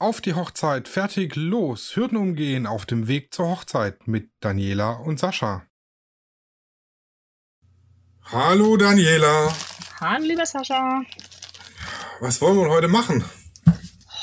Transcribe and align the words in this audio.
Auf 0.00 0.20
die 0.20 0.34
Hochzeit, 0.34 0.86
fertig, 0.86 1.34
los, 1.34 1.96
Hürden 1.96 2.18
umgehen 2.18 2.68
auf 2.68 2.86
dem 2.86 3.08
Weg 3.08 3.34
zur 3.34 3.48
Hochzeit 3.48 4.06
mit 4.06 4.30
Daniela 4.38 4.92
und 4.92 5.18
Sascha. 5.18 5.66
Hallo 8.22 8.76
Daniela. 8.76 9.52
Hallo 10.00 10.24
lieber 10.24 10.46
Sascha. 10.46 11.02
Was 12.20 12.40
wollen 12.40 12.58
wir 12.58 12.68
heute 12.68 12.86
machen? 12.86 13.24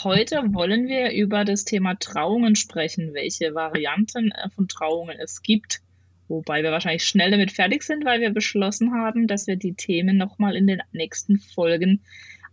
Heute 0.06 0.44
wollen 0.54 0.88
wir 0.88 1.12
über 1.12 1.44
das 1.44 1.66
Thema 1.66 1.96
Trauungen 1.96 2.56
sprechen, 2.56 3.14
welche 3.14 3.54
Varianten 3.54 4.32
äh, 4.32 4.50
von 4.52 4.70
Trauungen 4.70 5.20
es 5.20 5.42
gibt. 5.42 5.82
Wobei 6.30 6.64
wir 6.64 6.72
wahrscheinlich 6.72 7.06
schnell 7.06 7.32
damit 7.32 7.52
fertig 7.52 7.84
sind, 7.84 8.06
weil 8.06 8.22
wir 8.22 8.30
beschlossen 8.30 8.94
haben, 8.94 9.28
dass 9.28 9.46
wir 9.46 9.58
die 9.58 9.74
Themen 9.74 10.16
nochmal 10.16 10.56
in 10.56 10.68
den 10.68 10.82
nächsten 10.94 11.38
Folgen 11.38 12.02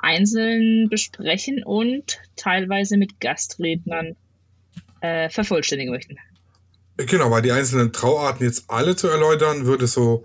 einzeln 0.02 0.88
besprechen 0.90 1.62
und 1.64 2.18
teilweise 2.36 2.96
mit 2.96 3.20
Gastrednern 3.20 4.16
äh, 5.00 5.30
vervollständigen 5.30 5.92
möchten. 5.92 6.16
Genau, 6.96 7.30
weil 7.30 7.42
die 7.42 7.52
einzelnen 7.52 7.92
Trauarten 7.92 8.44
jetzt 8.44 8.64
alle 8.68 8.96
zu 8.96 9.08
erläutern, 9.08 9.64
würde 9.64 9.86
so, 9.86 10.24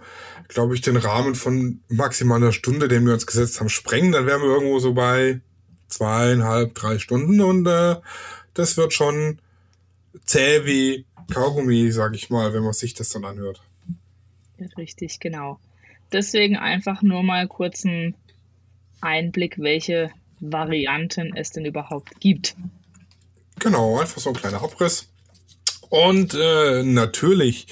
glaube 0.50 0.76
ich, 0.76 0.82
den 0.82 0.98
Rahmen 0.98 1.36
von 1.36 1.80
maximal 1.88 2.38
einer 2.38 2.52
Stunde, 2.52 2.88
den 2.88 3.06
wir 3.06 3.14
uns 3.14 3.26
gesetzt 3.26 3.60
haben, 3.60 3.70
sprengen. 3.70 4.12
Dann 4.12 4.26
wären 4.26 4.42
wir 4.42 4.50
irgendwo 4.50 4.80
so 4.80 4.94
bei 4.94 5.40
zweieinhalb, 5.88 6.76
drei 6.76 7.00
Stunden 7.00 7.40
und 7.40 7.66
äh, 7.68 7.96
das 8.54 8.76
wird 8.76 8.94
schon 8.94 9.40
zäh 10.26 10.66
wie 10.66 11.06
Kaugummi, 11.32 11.92
sag 11.92 12.16
ich 12.16 12.30
mal, 12.30 12.54
wenn 12.54 12.64
man 12.64 12.74
sich 12.74 12.94
das 12.94 13.10
dann 13.10 13.24
anhört. 13.24 13.62
Richtig, 14.78 15.20
genau. 15.20 15.60
Deswegen 16.12 16.58
einfach 16.58 17.02
nur 17.02 17.24
mal 17.24 17.48
kurz 17.48 17.86
ein 17.86 18.16
Einblick, 19.02 19.58
welche 19.58 20.12
Varianten 20.40 21.36
es 21.36 21.52
denn 21.52 21.66
überhaupt 21.66 22.20
gibt. 22.20 22.56
Genau, 23.60 24.00
einfach 24.00 24.22
so 24.22 24.30
ein 24.30 24.36
kleiner 24.36 24.62
Abriss. 24.62 25.10
Und 25.90 26.36
äh, 26.40 26.84
natürlich 26.84 27.68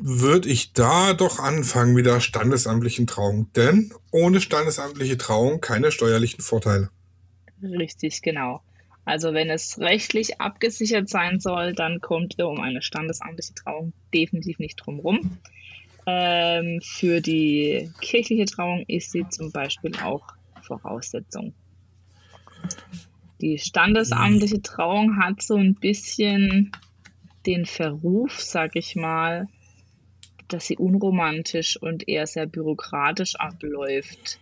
würde 0.00 0.48
ich 0.48 0.72
da 0.72 1.14
doch 1.14 1.38
anfangen 1.38 1.94
mit 1.94 2.06
der 2.06 2.20
standesamtlichen 2.20 3.06
Trauung, 3.06 3.52
denn 3.54 3.92
ohne 4.10 4.40
standesamtliche 4.40 5.18
Trauung 5.18 5.60
keine 5.60 5.90
steuerlichen 5.90 6.40
Vorteile. 6.40 6.90
Richtig, 7.62 8.22
genau. 8.22 8.62
Also 9.04 9.32
wenn 9.32 9.48
es 9.48 9.78
rechtlich 9.78 10.40
abgesichert 10.40 11.08
sein 11.08 11.40
soll, 11.40 11.72
dann 11.72 12.00
kommt 12.00 12.34
ihr 12.38 12.46
um 12.46 12.60
eine 12.60 12.82
standesamtliche 12.82 13.54
Trauung 13.54 13.92
definitiv 14.12 14.58
nicht 14.58 14.76
drum 14.76 15.00
rum. 15.00 15.38
Ähm, 16.06 16.80
für 16.82 17.20
die 17.20 17.90
kirchliche 18.00 18.46
Trauung 18.46 18.84
ist 18.88 19.12
sie 19.12 19.28
zum 19.28 19.52
Beispiel 19.52 19.92
auch 20.02 20.26
Voraussetzung. 20.62 21.54
Die 23.40 23.58
standesamtliche 23.58 24.62
Trauung 24.62 25.22
hat 25.22 25.42
so 25.42 25.56
ein 25.56 25.74
bisschen 25.74 26.72
den 27.46 27.66
Verruf, 27.66 28.40
sag 28.40 28.74
ich 28.74 28.96
mal, 28.96 29.46
dass 30.48 30.66
sie 30.66 30.76
unromantisch 30.76 31.76
und 31.80 32.08
eher 32.08 32.26
sehr 32.26 32.46
bürokratisch 32.46 33.36
abläuft. 33.36 34.38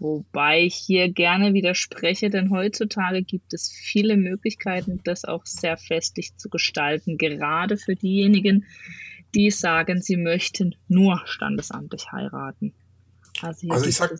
Wobei 0.00 0.62
ich 0.62 0.74
hier 0.74 1.12
gerne 1.12 1.52
widerspreche, 1.52 2.30
denn 2.30 2.50
heutzutage 2.50 3.22
gibt 3.22 3.52
es 3.52 3.70
viele 3.70 4.16
Möglichkeiten, 4.16 5.00
das 5.04 5.26
auch 5.26 5.44
sehr 5.44 5.76
festlich 5.76 6.36
zu 6.36 6.48
gestalten, 6.48 7.18
gerade 7.18 7.76
für 7.76 7.94
diejenigen, 7.94 8.64
die 9.34 9.50
sagen, 9.50 10.00
sie 10.02 10.16
möchten 10.16 10.74
nur 10.88 11.20
standesamtlich 11.24 12.10
heiraten. 12.12 12.74
Also, 13.42 13.68
also 13.68 13.86
ich 13.86 13.96
sag, 13.96 14.12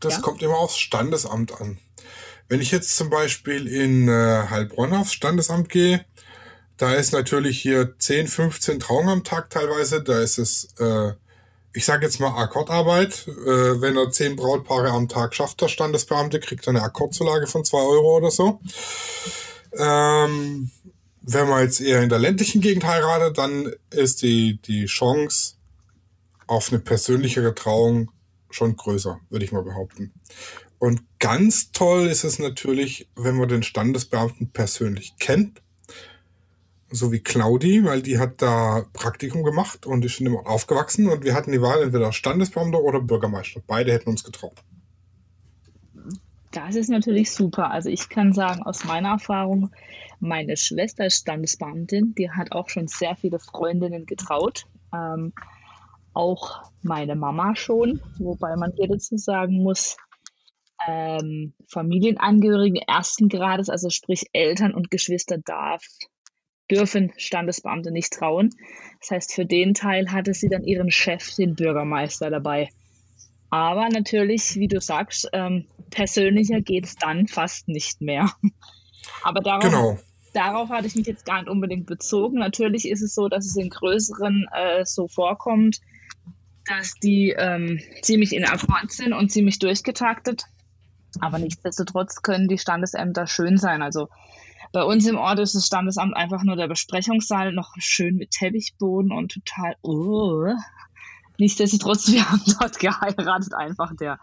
das 0.00 0.14
ja? 0.14 0.20
kommt 0.20 0.42
immer 0.42 0.56
aufs 0.56 0.78
Standesamt 0.78 1.60
an. 1.60 1.78
Wenn 2.48 2.60
ich 2.60 2.70
jetzt 2.70 2.96
zum 2.96 3.08
Beispiel 3.08 3.66
in 3.66 4.08
äh, 4.08 4.46
Heilbronn 4.50 4.92
aufs 4.92 5.12
Standesamt 5.12 5.68
gehe, 5.68 6.04
da 6.76 6.94
ist 6.94 7.12
natürlich 7.12 7.60
hier 7.60 7.94
10, 7.98 8.26
15 8.26 8.80
Trauungen 8.80 9.08
am 9.08 9.24
Tag 9.24 9.50
teilweise. 9.50 10.02
Da 10.02 10.20
ist 10.20 10.38
es, 10.38 10.68
äh, 10.78 11.12
ich 11.72 11.84
sage 11.84 12.04
jetzt 12.04 12.18
mal 12.18 12.36
Akkordarbeit. 12.36 13.26
Äh, 13.28 13.80
wenn 13.80 13.96
er 13.96 14.10
10 14.10 14.36
Brautpaare 14.36 14.90
am 14.90 15.08
Tag 15.08 15.34
schafft, 15.34 15.60
der 15.60 15.68
Standesbeamte, 15.68 16.40
kriegt 16.40 16.66
er 16.66 16.70
eine 16.70 16.82
Akkordzulage 16.82 17.46
von 17.46 17.64
2 17.64 17.78
Euro 17.78 18.16
oder 18.16 18.30
so. 18.30 18.60
Ähm, 19.78 20.70
wenn 21.22 21.48
man 21.48 21.64
jetzt 21.64 21.80
eher 21.80 22.02
in 22.02 22.08
der 22.08 22.18
ländlichen 22.18 22.60
Gegend 22.60 22.84
heiratet, 22.84 23.38
dann 23.38 23.72
ist 23.90 24.22
die, 24.22 24.60
die 24.62 24.86
Chance 24.86 25.54
auf 26.46 26.70
eine 26.70 26.80
persönlichere 26.80 27.54
Trauung 27.54 28.10
schon 28.50 28.76
größer, 28.76 29.20
würde 29.30 29.44
ich 29.44 29.52
mal 29.52 29.62
behaupten. 29.62 30.12
Und 30.78 31.02
ganz 31.18 31.70
toll 31.72 32.08
ist 32.08 32.24
es 32.24 32.38
natürlich, 32.38 33.08
wenn 33.14 33.36
man 33.36 33.48
den 33.48 33.62
Standesbeamten 33.62 34.50
persönlich 34.50 35.14
kennt, 35.18 35.62
so 36.90 37.12
wie 37.12 37.20
Claudi, 37.20 37.84
weil 37.84 38.02
die 38.02 38.18
hat 38.18 38.42
da 38.42 38.84
Praktikum 38.92 39.44
gemacht 39.44 39.86
und 39.86 40.04
ist 40.04 40.12
schon 40.12 40.26
immer 40.26 40.46
aufgewachsen 40.46 41.08
und 41.08 41.24
wir 41.24 41.34
hatten 41.34 41.52
die 41.52 41.62
Wahl 41.62 41.82
entweder 41.82 42.12
Standesbeamter 42.12 42.80
oder 42.80 43.00
Bürgermeister. 43.00 43.62
Beide 43.66 43.92
hätten 43.92 44.10
uns 44.10 44.24
getraut. 44.24 44.62
Das 46.52 46.76
ist 46.76 46.90
natürlich 46.90 47.30
super. 47.30 47.70
Also 47.70 47.88
ich 47.88 48.10
kann 48.10 48.34
sagen, 48.34 48.62
aus 48.62 48.84
meiner 48.84 49.12
Erfahrung, 49.12 49.70
meine 50.20 50.56
Schwester 50.56 51.06
ist 51.06 51.20
Standesbeamtin, 51.20 52.14
die 52.14 52.30
hat 52.30 52.52
auch 52.52 52.68
schon 52.68 52.88
sehr 52.88 53.16
viele 53.16 53.38
Freundinnen 53.38 54.04
getraut. 54.04 54.66
Ähm, 54.94 55.32
auch 56.12 56.62
meine 56.82 57.16
Mama 57.16 57.56
schon, 57.56 58.02
wobei 58.18 58.54
man 58.56 58.72
hier 58.76 58.86
dazu 58.86 59.16
sagen 59.16 59.62
muss, 59.62 59.96
ähm, 60.86 61.54
Familienangehörige 61.68 62.82
ersten 62.86 63.30
Grades, 63.30 63.70
also 63.70 63.88
sprich 63.88 64.26
Eltern 64.34 64.74
und 64.74 64.90
Geschwister 64.90 65.38
darf, 65.38 65.82
dürfen 66.70 67.12
Standesbeamte 67.16 67.92
nicht 67.92 68.12
trauen. 68.12 68.50
Das 69.00 69.10
heißt, 69.10 69.32
für 69.32 69.46
den 69.46 69.72
Teil 69.72 70.12
hatte 70.12 70.34
sie 70.34 70.48
dann 70.48 70.64
ihren 70.64 70.90
Chef, 70.90 71.34
den 71.34 71.54
Bürgermeister, 71.54 72.28
dabei. 72.28 72.68
Aber 73.52 73.90
natürlich, 73.90 74.56
wie 74.56 74.66
du 74.66 74.80
sagst, 74.80 75.28
ähm, 75.34 75.66
persönlicher 75.90 76.62
geht 76.62 76.86
es 76.86 76.96
dann 76.96 77.28
fast 77.28 77.68
nicht 77.68 78.00
mehr. 78.00 78.32
Aber 79.22 79.40
darauf, 79.40 79.64
genau 79.64 79.98
darauf 80.32 80.70
hatte 80.70 80.86
ich 80.86 80.94
mich 80.94 81.06
jetzt 81.06 81.26
gar 81.26 81.40
nicht 81.40 81.50
unbedingt 81.50 81.86
bezogen. 81.86 82.38
Natürlich 82.38 82.88
ist 82.88 83.02
es 83.02 83.14
so, 83.14 83.28
dass 83.28 83.44
es 83.44 83.56
in 83.56 83.68
größeren 83.68 84.46
äh, 84.52 84.86
so 84.86 85.06
vorkommt, 85.06 85.80
dass 86.66 86.94
die 86.94 87.34
ähm, 87.36 87.78
ziemlich 88.02 88.34
in 88.34 88.44
Akkord 88.44 88.90
sind 88.90 89.12
und 89.12 89.30
ziemlich 89.30 89.58
durchgetaktet. 89.58 90.44
Aber 91.20 91.38
nichtsdestotrotz 91.38 92.22
können 92.22 92.48
die 92.48 92.58
Standesämter 92.58 93.26
schön 93.26 93.58
sein. 93.58 93.82
Also 93.82 94.08
bei 94.72 94.82
uns 94.82 95.06
im 95.06 95.18
Ort 95.18 95.38
ist 95.40 95.54
das 95.54 95.66
Standesamt 95.66 96.16
einfach 96.16 96.42
nur 96.42 96.56
der 96.56 96.68
Besprechungssaal, 96.68 97.52
noch 97.52 97.74
schön 97.78 98.16
mit 98.16 98.30
Teppichboden 98.30 99.12
und 99.12 99.32
total. 99.32 99.76
Oh. 99.82 100.54
Nichtsdestotrotz, 101.42 102.06
wir 102.12 102.30
haben 102.30 102.40
dort 102.60 102.78
geheiratet, 102.78 103.52
einfach 103.52 103.90
der 103.96 104.20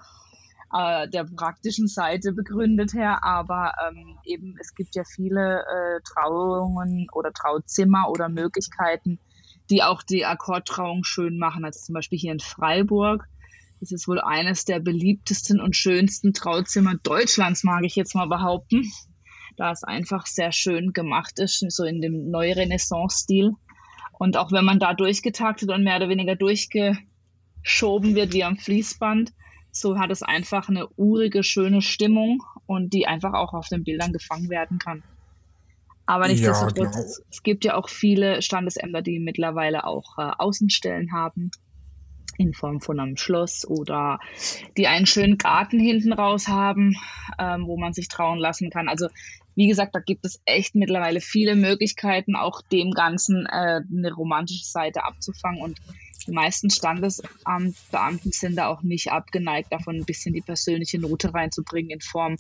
äh, 0.72 1.10
der 1.10 1.26
praktischen 1.26 1.88
Seite 1.88 2.32
begründet 2.32 2.94
her, 2.94 3.24
aber 3.26 3.74
ähm, 3.86 4.18
eben 4.24 4.56
es 4.62 4.74
gibt 4.74 4.96
ja 4.96 5.04
viele 5.04 5.64
äh, 5.64 6.00
Trauungen 6.06 7.08
oder 7.12 7.34
Trauzimmer 7.34 8.10
oder 8.10 8.30
Möglichkeiten, 8.30 9.20
die 9.70 9.84
auch 9.84 10.02
die 10.02 10.26
Akkordtrauung 10.26 11.04
schön 11.04 11.38
machen. 11.38 11.66
Also 11.66 11.82
zum 11.82 11.94
Beispiel 11.94 12.20
hier 12.20 12.32
in 12.32 12.40
Freiburg. 12.40 13.26
Das 13.82 13.92
ist 13.92 14.08
wohl 14.08 14.22
eines 14.22 14.64
der 14.64 14.80
beliebtesten 14.80 15.60
und 15.60 15.76
schönsten 15.76 16.34
Trauzimmer 16.34 16.96
Deutschlands, 17.04 17.66
mag 17.66 17.84
ich 17.84 17.98
jetzt 17.98 18.16
mal 18.16 18.30
behaupten. 18.30 18.90
Da 19.58 19.72
es 19.72 19.84
einfach 19.84 20.26
sehr 20.26 20.54
schön 20.54 20.94
gemacht 20.94 21.38
ist, 21.40 21.66
so 21.70 21.84
in 21.84 22.00
dem 22.00 22.30
Neurenaissance-Stil. 22.30 23.56
Und 24.20 24.38
auch 24.38 24.52
wenn 24.52 24.66
man 24.66 24.80
da 24.80 24.94
durchgetaktet 24.94 25.70
und 25.72 25.84
mehr 25.84 25.96
oder 25.96 26.10
weniger 26.10 26.36
durchgeschoben 27.64 28.16
wird 28.16 28.34
wie 28.34 28.44
am 28.44 28.58
Fließband, 28.58 29.34
so 29.72 29.98
hat 29.98 30.12
es 30.12 30.24
einfach 30.24 30.70
eine 30.70 30.88
urige, 30.96 31.44
schöne 31.44 31.82
Stimmung 31.82 32.44
und 32.66 32.94
die 32.94 33.08
einfach 33.08 33.34
auch 33.34 33.54
auf 33.54 33.68
den 33.68 33.84
Bildern 33.84 34.14
gefangen 34.14 34.50
werden 34.50 34.80
kann. 34.80 35.04
Aber 36.06 36.28
nichtsdestotrotz, 36.28 36.78
ja, 36.78 37.02
genau. 37.02 37.14
es 37.30 37.44
gibt 37.44 37.66
ja 37.66 37.76
auch 37.76 37.88
viele 37.88 38.42
Standesämter, 38.42 39.04
die 39.04 39.20
mittlerweile 39.20 39.84
auch 39.84 40.18
äh, 40.18 40.32
Außenstellen 40.40 41.14
haben, 41.14 41.52
in 42.40 42.54
Form 42.54 42.82
von 42.82 43.00
einem 43.00 43.18
Schloss 43.18 43.68
oder 43.68 44.20
die 44.76 44.88
einen 44.88 45.06
schönen 45.06 45.38
Garten 45.38 45.80
hinten 45.80 46.14
raus 46.14 46.48
haben, 46.48 46.96
ähm, 47.38 47.68
wo 47.68 47.78
man 47.78 47.94
sich 47.94 48.08
trauen 48.08 48.40
lassen 48.40 48.72
kann. 48.72 48.88
Also 48.88 49.08
wie 49.56 49.68
gesagt, 49.68 49.94
da 49.94 50.00
gibt 50.00 50.26
es 50.26 50.42
echt 50.46 50.74
mittlerweile 50.74 51.20
viele 51.20 51.56
Möglichkeiten, 51.56 52.36
auch 52.36 52.62
dem 52.72 52.92
Ganzen 52.92 53.46
äh, 53.46 53.82
eine 53.92 54.14
romantische 54.14 54.66
Seite 54.66 55.04
abzufangen 55.04 55.62
und 55.62 55.80
die 56.30 56.36
meisten 56.36 56.70
Standesamtbeamten 56.70 58.32
sind 58.32 58.56
da 58.56 58.68
auch 58.68 58.84
nicht 58.84 59.12
abgeneigt, 59.12 59.72
davon 59.72 59.96
ein 59.96 60.06
bisschen 60.06 60.34
die 60.34 60.42
persönliche 60.42 61.00
Note 61.00 61.34
reinzubringen 61.34 61.92
in 61.92 62.02
Form 62.02 62.38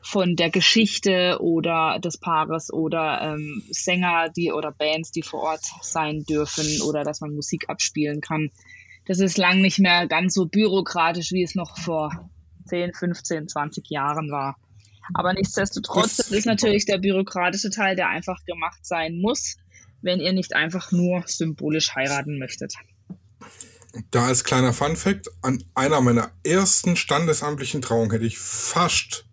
von 0.00 0.36
der 0.36 0.50
Geschichte 0.50 1.38
oder 1.40 1.98
des 1.98 2.18
Paares 2.18 2.72
oder 2.72 3.20
ähm, 3.22 3.64
Sänger, 3.70 4.28
die 4.28 4.52
oder 4.52 4.70
Bands, 4.70 5.10
die 5.10 5.22
vor 5.22 5.40
Ort 5.42 5.64
sein 5.82 6.22
dürfen 6.22 6.80
oder 6.82 7.02
dass 7.02 7.20
man 7.20 7.34
Musik 7.34 7.68
abspielen 7.68 8.20
kann. 8.20 8.50
Das 9.06 9.18
ist 9.18 9.36
lang 9.36 9.60
nicht 9.60 9.80
mehr 9.80 10.06
ganz 10.06 10.34
so 10.34 10.46
bürokratisch, 10.46 11.32
wie 11.32 11.42
es 11.42 11.56
noch 11.56 11.76
vor 11.78 12.30
10, 12.66 12.94
15, 12.94 13.48
20 13.48 13.90
Jahren 13.90 14.30
war. 14.30 14.56
Aber 15.14 15.32
nichtsdestotrotz, 15.32 16.16
das 16.16 16.30
ist 16.30 16.46
natürlich 16.46 16.84
der 16.84 16.98
bürokratische 16.98 17.70
Teil, 17.70 17.96
der 17.96 18.08
einfach 18.08 18.44
gemacht 18.44 18.86
sein 18.86 19.18
muss, 19.20 19.56
wenn 20.02 20.20
ihr 20.20 20.32
nicht 20.32 20.54
einfach 20.54 20.92
nur 20.92 21.24
symbolisch 21.26 21.94
heiraten 21.96 22.38
möchtet. 22.38 22.74
Da 24.10 24.26
als 24.26 24.44
kleiner 24.44 24.72
Fun 24.72 24.96
Fact, 24.96 25.30
an 25.42 25.62
einer 25.74 26.00
meiner 26.00 26.30
ersten 26.44 26.96
standesamtlichen 26.96 27.80
Trauungen 27.80 28.10
hätte 28.10 28.26
ich 28.26 28.38
fast 28.38 29.24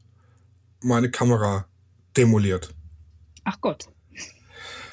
meine 0.81 1.11
Kamera 1.11 1.67
demoliert. 2.15 2.73
Ach 3.43 3.59
Gott. 3.59 3.87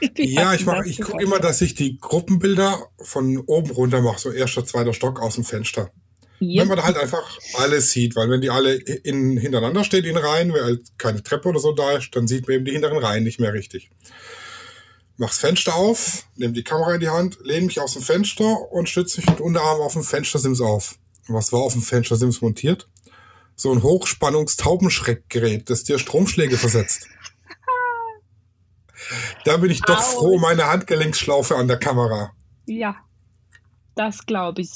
ja, 0.16 0.54
ich 0.54 0.64
mache, 0.66 0.88
ich 0.88 1.00
gucke 1.00 1.22
immer, 1.22 1.38
dass 1.38 1.60
ich 1.60 1.74
die 1.74 1.98
Gruppenbilder 1.98 2.88
von 2.98 3.38
oben 3.38 3.70
runter 3.70 4.00
mache, 4.00 4.18
so 4.18 4.30
erster, 4.30 4.64
zweiter 4.64 4.94
Stock 4.94 5.20
aus 5.20 5.34
dem 5.34 5.44
Fenster. 5.44 5.92
Yep. 6.40 6.62
Wenn 6.62 6.68
man 6.68 6.76
da 6.78 6.84
halt 6.84 6.96
einfach 6.96 7.38
alles 7.54 7.90
sieht, 7.92 8.16
weil 8.16 8.30
wenn 8.30 8.40
die 8.40 8.48
alle 8.48 8.74
in, 8.74 9.36
hintereinander 9.36 9.84
stehen 9.84 10.06
in 10.06 10.16
Reihen, 10.16 10.52
weil 10.54 10.64
halt 10.64 10.80
keine 10.96 11.22
Treppe 11.22 11.48
oder 11.48 11.60
so 11.60 11.72
da 11.72 11.98
ist, 11.98 12.16
dann 12.16 12.26
sieht 12.26 12.48
man 12.48 12.56
eben 12.56 12.64
die 12.64 12.72
hinteren 12.72 12.96
Reihen 12.96 13.24
nicht 13.24 13.40
mehr 13.40 13.52
richtig. 13.52 13.90
Mach's 15.20 15.36
Fenster 15.36 15.74
auf, 15.74 16.24
nehme 16.36 16.54
die 16.54 16.64
Kamera 16.64 16.94
in 16.94 17.00
die 17.00 17.10
Hand, 17.10 17.40
lehne 17.42 17.66
mich 17.66 17.78
aus 17.78 17.92
dem 17.92 18.00
Fenster 18.00 18.72
und 18.72 18.88
stütze 18.88 19.20
mich 19.20 19.28
mit 19.28 19.38
Unterarm 19.38 19.82
auf 19.82 19.92
dem 19.92 20.02
Fenstersims 20.02 20.62
auf. 20.62 20.94
Was 21.28 21.52
war 21.52 21.60
auf 21.60 21.74
dem 21.74 21.82
Fenstersims 21.82 22.40
montiert? 22.40 22.88
So 23.54 23.70
ein 23.70 23.82
Hochspannungstaubenschreckgerät, 23.82 25.68
das 25.68 25.84
dir 25.84 25.98
Stromschläge 25.98 26.56
versetzt. 26.56 27.06
Da 29.44 29.58
bin 29.58 29.70
ich 29.70 29.82
doch 29.82 29.98
Au. 29.98 30.00
froh, 30.00 30.38
meine 30.38 30.68
Handgelenksschlaufe 30.68 31.54
an 31.54 31.68
der 31.68 31.78
Kamera. 31.78 32.32
Ja, 32.64 32.96
das 33.96 34.24
glaube 34.24 34.62
ich. 34.62 34.70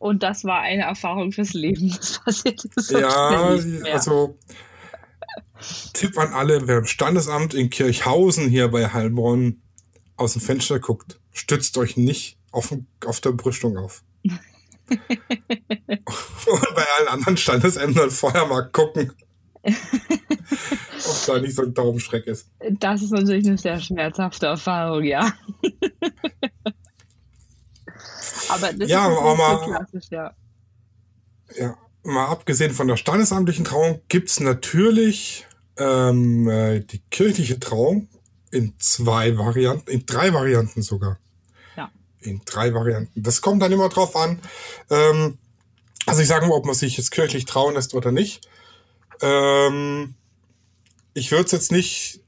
Und 0.00 0.24
das 0.24 0.42
war 0.42 0.62
eine 0.62 0.82
Erfahrung 0.82 1.30
fürs 1.30 1.52
Leben. 1.52 1.96
Das 2.00 2.18
passiert 2.18 2.60
so 2.74 2.98
Ja, 2.98 3.56
also 3.92 4.36
Tipp 5.92 6.18
an 6.18 6.32
alle, 6.32 6.66
wer 6.66 6.78
im 6.78 6.86
Standesamt 6.86 7.54
in 7.54 7.70
Kirchhausen 7.70 8.48
hier 8.48 8.68
bei 8.68 8.92
Heilbronn 8.92 9.62
aus 10.16 10.34
dem 10.34 10.42
Fenster 10.42 10.80
guckt, 10.80 11.20
stützt 11.32 11.78
euch 11.78 11.96
nicht 11.96 12.36
auf, 12.50 12.74
auf 13.04 13.20
der 13.20 13.32
Brüstung 13.32 13.78
auf. 13.78 14.02
Und 14.90 16.74
bei 16.74 16.84
allen 16.98 17.08
anderen 17.08 17.36
Standesämtern 17.36 18.10
vorher 18.10 18.46
mal 18.46 18.62
gucken, 18.62 19.12
ob 19.62 21.26
da 21.26 21.38
nicht 21.38 21.54
so 21.54 21.62
ein 21.62 21.74
Daumenschreck 21.74 22.26
ist. 22.26 22.48
Das 22.78 23.02
ist 23.02 23.12
natürlich 23.12 23.46
eine 23.46 23.58
sehr 23.58 23.78
schmerzhafte 23.80 24.46
Erfahrung, 24.46 25.04
ja. 25.04 25.32
Aber 28.48 28.72
das 28.72 28.88
ja, 28.88 29.08
ist 29.08 29.18
aber 29.18 29.36
mal, 29.36 29.64
klassisch, 29.64 30.06
ja. 30.10 30.34
Ja, 31.56 31.76
mal 32.02 32.26
abgesehen 32.26 32.72
von 32.72 32.88
der 32.88 32.96
standesamtlichen 32.96 33.64
Trauung 33.64 34.00
gibt 34.08 34.28
es 34.28 34.40
natürlich 34.40 35.46
ähm, 35.80 36.48
äh, 36.48 36.80
die 36.80 37.00
kirchliche 37.10 37.58
Trauung 37.58 38.08
in 38.50 38.74
zwei 38.78 39.36
Varianten, 39.38 39.90
in 39.90 40.04
drei 40.04 40.32
Varianten 40.32 40.82
sogar. 40.82 41.18
Ja. 41.76 41.90
In 42.20 42.42
drei 42.44 42.74
Varianten. 42.74 43.22
Das 43.22 43.40
kommt 43.40 43.62
dann 43.62 43.72
immer 43.72 43.88
drauf 43.88 44.14
an. 44.14 44.40
Ähm, 44.90 45.38
also 46.06 46.20
ich 46.20 46.28
sage 46.28 46.46
mal, 46.46 46.54
ob 46.54 46.66
man 46.66 46.74
sich 46.74 46.96
jetzt 46.98 47.10
kirchlich 47.10 47.46
trauen 47.46 47.74
lässt 47.74 47.94
oder 47.94 48.12
nicht. 48.12 48.46
Ähm, 49.22 50.14
ich 51.14 51.30
würde 51.30 51.46
es 51.46 51.52
jetzt 51.52 51.72
nicht, 51.72 52.20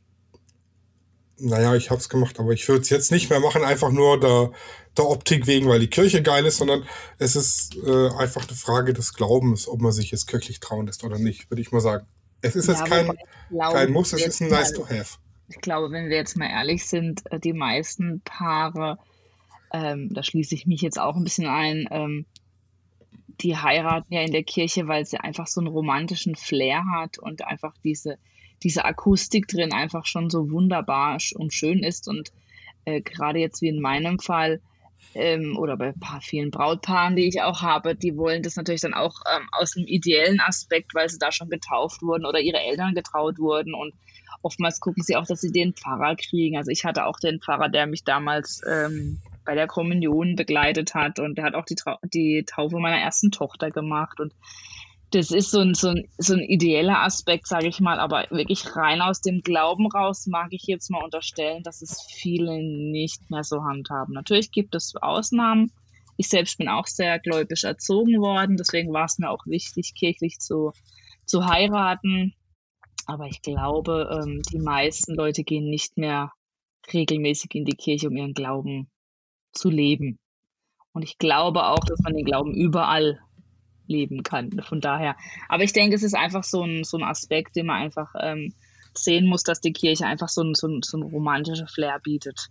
naja, 1.38 1.74
ich 1.74 1.90
habe 1.90 2.00
es 2.00 2.08
gemacht, 2.08 2.40
aber 2.40 2.52
ich 2.52 2.66
würde 2.68 2.82
es 2.82 2.90
jetzt 2.90 3.12
nicht 3.12 3.28
mehr 3.28 3.40
machen, 3.40 3.64
einfach 3.64 3.90
nur 3.90 4.18
der, 4.18 4.52
der 4.96 5.06
Optik 5.06 5.46
wegen, 5.46 5.68
weil 5.68 5.80
die 5.80 5.90
Kirche 5.90 6.22
geil 6.22 6.46
ist, 6.46 6.58
sondern 6.58 6.86
es 7.18 7.36
ist 7.36 7.76
äh, 7.76 8.08
einfach 8.16 8.48
eine 8.48 8.56
Frage 8.56 8.94
des 8.94 9.12
Glaubens, 9.12 9.68
ob 9.68 9.80
man 9.80 9.92
sich 9.92 10.10
jetzt 10.10 10.26
kirchlich 10.26 10.60
trauen 10.60 10.86
lässt 10.86 11.04
oder 11.04 11.18
nicht, 11.18 11.50
würde 11.50 11.60
ich 11.60 11.70
mal 11.70 11.80
sagen. 11.80 12.06
Es 12.42 12.56
ist 12.56 12.66
ja, 12.66 12.74
jetzt 12.74 12.84
kein, 12.84 13.06
glaube, 13.50 13.74
kein 13.74 13.92
Muss, 13.92 14.12
es 14.12 14.26
ist 14.26 14.40
ein 14.40 14.48
nice 14.48 14.72
to 14.72 14.84
have. 14.88 15.18
Ich 15.48 15.60
glaube, 15.60 15.90
wenn 15.90 16.08
wir 16.08 16.16
jetzt 16.16 16.36
mal 16.36 16.48
ehrlich 16.48 16.84
sind, 16.86 17.22
äh, 17.30 17.38
die 17.38 17.52
meisten 17.52 18.20
Paare, 18.24 18.98
ähm, 19.72 20.12
da 20.12 20.22
schließe 20.22 20.54
ich 20.54 20.66
mich 20.66 20.80
jetzt 20.80 20.98
auch 20.98 21.16
ein 21.16 21.24
bisschen 21.24 21.46
ein, 21.46 21.88
ähm, 21.90 22.26
die 23.40 23.56
heiraten 23.56 24.12
ja 24.12 24.22
in 24.22 24.32
der 24.32 24.44
Kirche, 24.44 24.88
weil 24.88 25.06
sie 25.06 25.18
einfach 25.18 25.46
so 25.46 25.60
einen 25.60 25.68
romantischen 25.68 26.36
Flair 26.36 26.84
hat 26.92 27.18
und 27.18 27.44
einfach 27.46 27.74
diese, 27.82 28.18
diese 28.62 28.84
Akustik 28.84 29.48
drin 29.48 29.72
einfach 29.72 30.06
schon 30.06 30.30
so 30.30 30.50
wunderbar 30.50 31.18
und 31.34 31.52
schön 31.52 31.82
ist. 31.82 32.08
Und 32.08 32.32
äh, 32.84 33.00
gerade 33.00 33.38
jetzt 33.38 33.62
wie 33.62 33.68
in 33.68 33.80
meinem 33.80 34.18
Fall, 34.18 34.60
ähm, 35.14 35.56
oder 35.58 35.76
bei 35.76 35.92
paar, 35.92 36.20
vielen 36.20 36.50
Brautpaaren, 36.50 37.16
die 37.16 37.28
ich 37.28 37.42
auch 37.42 37.62
habe, 37.62 37.94
die 37.94 38.16
wollen 38.16 38.42
das 38.42 38.56
natürlich 38.56 38.80
dann 38.80 38.94
auch 38.94 39.20
ähm, 39.34 39.48
aus 39.52 39.72
dem 39.72 39.86
ideellen 39.86 40.40
Aspekt, 40.40 40.94
weil 40.94 41.08
sie 41.08 41.18
da 41.18 41.32
schon 41.32 41.50
getauft 41.50 42.02
wurden 42.02 42.24
oder 42.24 42.40
ihre 42.40 42.60
Eltern 42.60 42.94
getraut 42.94 43.38
wurden. 43.38 43.74
Und 43.74 43.94
oftmals 44.42 44.80
gucken 44.80 45.02
sie 45.02 45.16
auch, 45.16 45.26
dass 45.26 45.40
sie 45.40 45.52
den 45.52 45.74
Pfarrer 45.74 46.16
kriegen. 46.16 46.56
Also 46.56 46.70
ich 46.70 46.84
hatte 46.84 47.06
auch 47.06 47.18
den 47.18 47.40
Pfarrer, 47.40 47.68
der 47.68 47.86
mich 47.86 48.04
damals 48.04 48.62
ähm, 48.68 49.18
bei 49.44 49.54
der 49.54 49.66
Kommunion 49.66 50.36
begleitet 50.36 50.94
hat. 50.94 51.18
Und 51.18 51.36
der 51.36 51.44
hat 51.44 51.54
auch 51.54 51.64
die, 51.64 51.74
Trau 51.74 51.98
die 52.04 52.44
Taufe 52.44 52.78
meiner 52.78 52.98
ersten 52.98 53.30
Tochter 53.30 53.70
gemacht. 53.70 54.20
Und 54.20 54.32
das 55.12 55.30
ist 55.30 55.50
so 55.50 55.60
ein, 55.60 55.74
so 55.74 55.88
ein, 55.88 56.08
so 56.18 56.32
ein 56.34 56.40
ideeller 56.40 57.02
Aspekt, 57.02 57.46
sage 57.46 57.68
ich 57.68 57.80
mal, 57.80 58.00
aber 58.00 58.26
wirklich 58.30 58.74
rein 58.74 59.02
aus 59.02 59.20
dem 59.20 59.42
Glauben 59.42 59.86
raus 59.86 60.26
mag 60.26 60.48
ich 60.52 60.64
jetzt 60.64 60.90
mal 60.90 61.04
unterstellen, 61.04 61.62
dass 61.62 61.82
es 61.82 62.00
viele 62.00 62.62
nicht 62.62 63.30
mehr 63.30 63.44
so 63.44 63.62
handhaben. 63.62 64.14
Natürlich 64.14 64.50
gibt 64.50 64.74
es 64.74 64.94
Ausnahmen. 64.96 65.70
Ich 66.16 66.28
selbst 66.28 66.56
bin 66.58 66.68
auch 66.68 66.86
sehr 66.86 67.18
gläubisch 67.18 67.64
erzogen 67.64 68.20
worden, 68.20 68.56
deswegen 68.56 68.92
war 68.92 69.04
es 69.04 69.18
mir 69.18 69.30
auch 69.30 69.44
wichtig, 69.46 69.94
kirchlich 69.94 70.38
zu, 70.38 70.72
zu 71.26 71.46
heiraten. 71.46 72.34
Aber 73.06 73.26
ich 73.26 73.42
glaube, 73.42 74.22
ähm, 74.22 74.42
die 74.50 74.60
meisten 74.60 75.14
Leute 75.14 75.44
gehen 75.44 75.68
nicht 75.68 75.98
mehr 75.98 76.32
regelmäßig 76.92 77.54
in 77.54 77.64
die 77.64 77.76
Kirche, 77.76 78.08
um 78.08 78.16
ihren 78.16 78.34
Glauben 78.34 78.90
zu 79.52 79.68
leben. 79.68 80.18
Und 80.92 81.02
ich 81.02 81.18
glaube 81.18 81.66
auch, 81.66 81.80
dass 81.80 82.00
man 82.00 82.14
den 82.14 82.24
Glauben 82.24 82.54
überall 82.54 83.20
leben 83.92 84.22
kann. 84.22 84.50
Von 84.62 84.80
daher. 84.80 85.16
Aber 85.48 85.62
ich 85.62 85.72
denke, 85.72 85.94
es 85.94 86.02
ist 86.02 86.14
einfach 86.14 86.44
so 86.44 86.62
ein, 86.62 86.84
so 86.84 86.96
ein 86.96 87.04
Aspekt, 87.04 87.56
den 87.56 87.66
man 87.66 87.82
einfach 87.82 88.14
ähm, 88.20 88.54
sehen 88.94 89.26
muss, 89.26 89.42
dass 89.42 89.60
die 89.60 89.72
Kirche 89.72 90.06
einfach 90.06 90.28
so 90.28 90.42
ein, 90.42 90.54
so 90.54 90.66
ein, 90.66 90.82
so 90.82 90.98
ein 90.98 91.02
romantischer 91.02 91.66
Flair 91.66 91.98
bietet. 92.02 92.48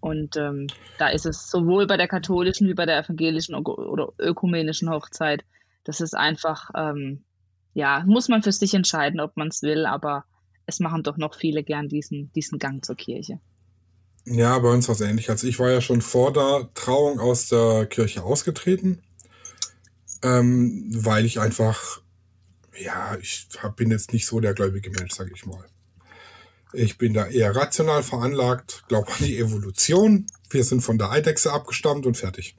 Und 0.00 0.36
ähm, 0.36 0.66
da 0.98 1.08
ist 1.08 1.24
es 1.24 1.50
sowohl 1.50 1.86
bei 1.86 1.96
der 1.96 2.08
katholischen 2.08 2.68
wie 2.68 2.74
bei 2.74 2.84
der 2.84 2.98
evangelischen 2.98 3.54
oder 3.54 4.12
ökumenischen 4.18 4.90
Hochzeit, 4.90 5.44
das 5.84 6.00
ist 6.00 6.14
einfach, 6.14 6.70
ähm, 6.76 7.24
ja, 7.72 8.04
muss 8.06 8.28
man 8.28 8.42
für 8.42 8.52
sich 8.52 8.74
entscheiden, 8.74 9.20
ob 9.20 9.36
man 9.36 9.48
es 9.48 9.62
will, 9.62 9.86
aber 9.86 10.24
es 10.66 10.80
machen 10.80 11.02
doch 11.02 11.16
noch 11.16 11.34
viele 11.34 11.62
gern 11.62 11.88
diesen, 11.88 12.30
diesen 12.32 12.58
Gang 12.58 12.84
zur 12.84 12.96
Kirche. 12.96 13.40
Ja, 14.26 14.58
bei 14.58 14.70
uns 14.70 14.88
war 14.88 14.94
es 14.94 15.02
ähnlich. 15.02 15.28
Also 15.28 15.46
ich 15.46 15.58
war 15.58 15.70
ja 15.70 15.80
schon 15.80 16.00
vor 16.00 16.32
der 16.32 16.70
Trauung 16.74 17.20
aus 17.20 17.48
der 17.48 17.86
Kirche 17.86 18.22
ausgetreten 18.22 19.02
ähm, 20.24 20.86
weil 20.90 21.26
ich 21.26 21.38
einfach, 21.38 22.00
ja, 22.76 23.16
ich 23.20 23.46
hab, 23.62 23.76
bin 23.76 23.90
jetzt 23.90 24.12
nicht 24.12 24.26
so 24.26 24.40
der 24.40 24.54
gläubige 24.54 24.90
Mensch, 24.90 25.14
sage 25.14 25.32
ich 25.34 25.44
mal. 25.44 25.64
Ich 26.72 26.98
bin 26.98 27.12
da 27.12 27.26
eher 27.26 27.54
rational 27.54 28.02
veranlagt, 28.02 28.84
glaube 28.88 29.12
an 29.12 29.18
die 29.20 29.38
Evolution. 29.38 30.26
Wir 30.50 30.64
sind 30.64 30.80
von 30.80 30.98
der 30.98 31.10
Eidechse 31.10 31.52
abgestammt 31.52 32.06
und 32.06 32.16
fertig. 32.16 32.56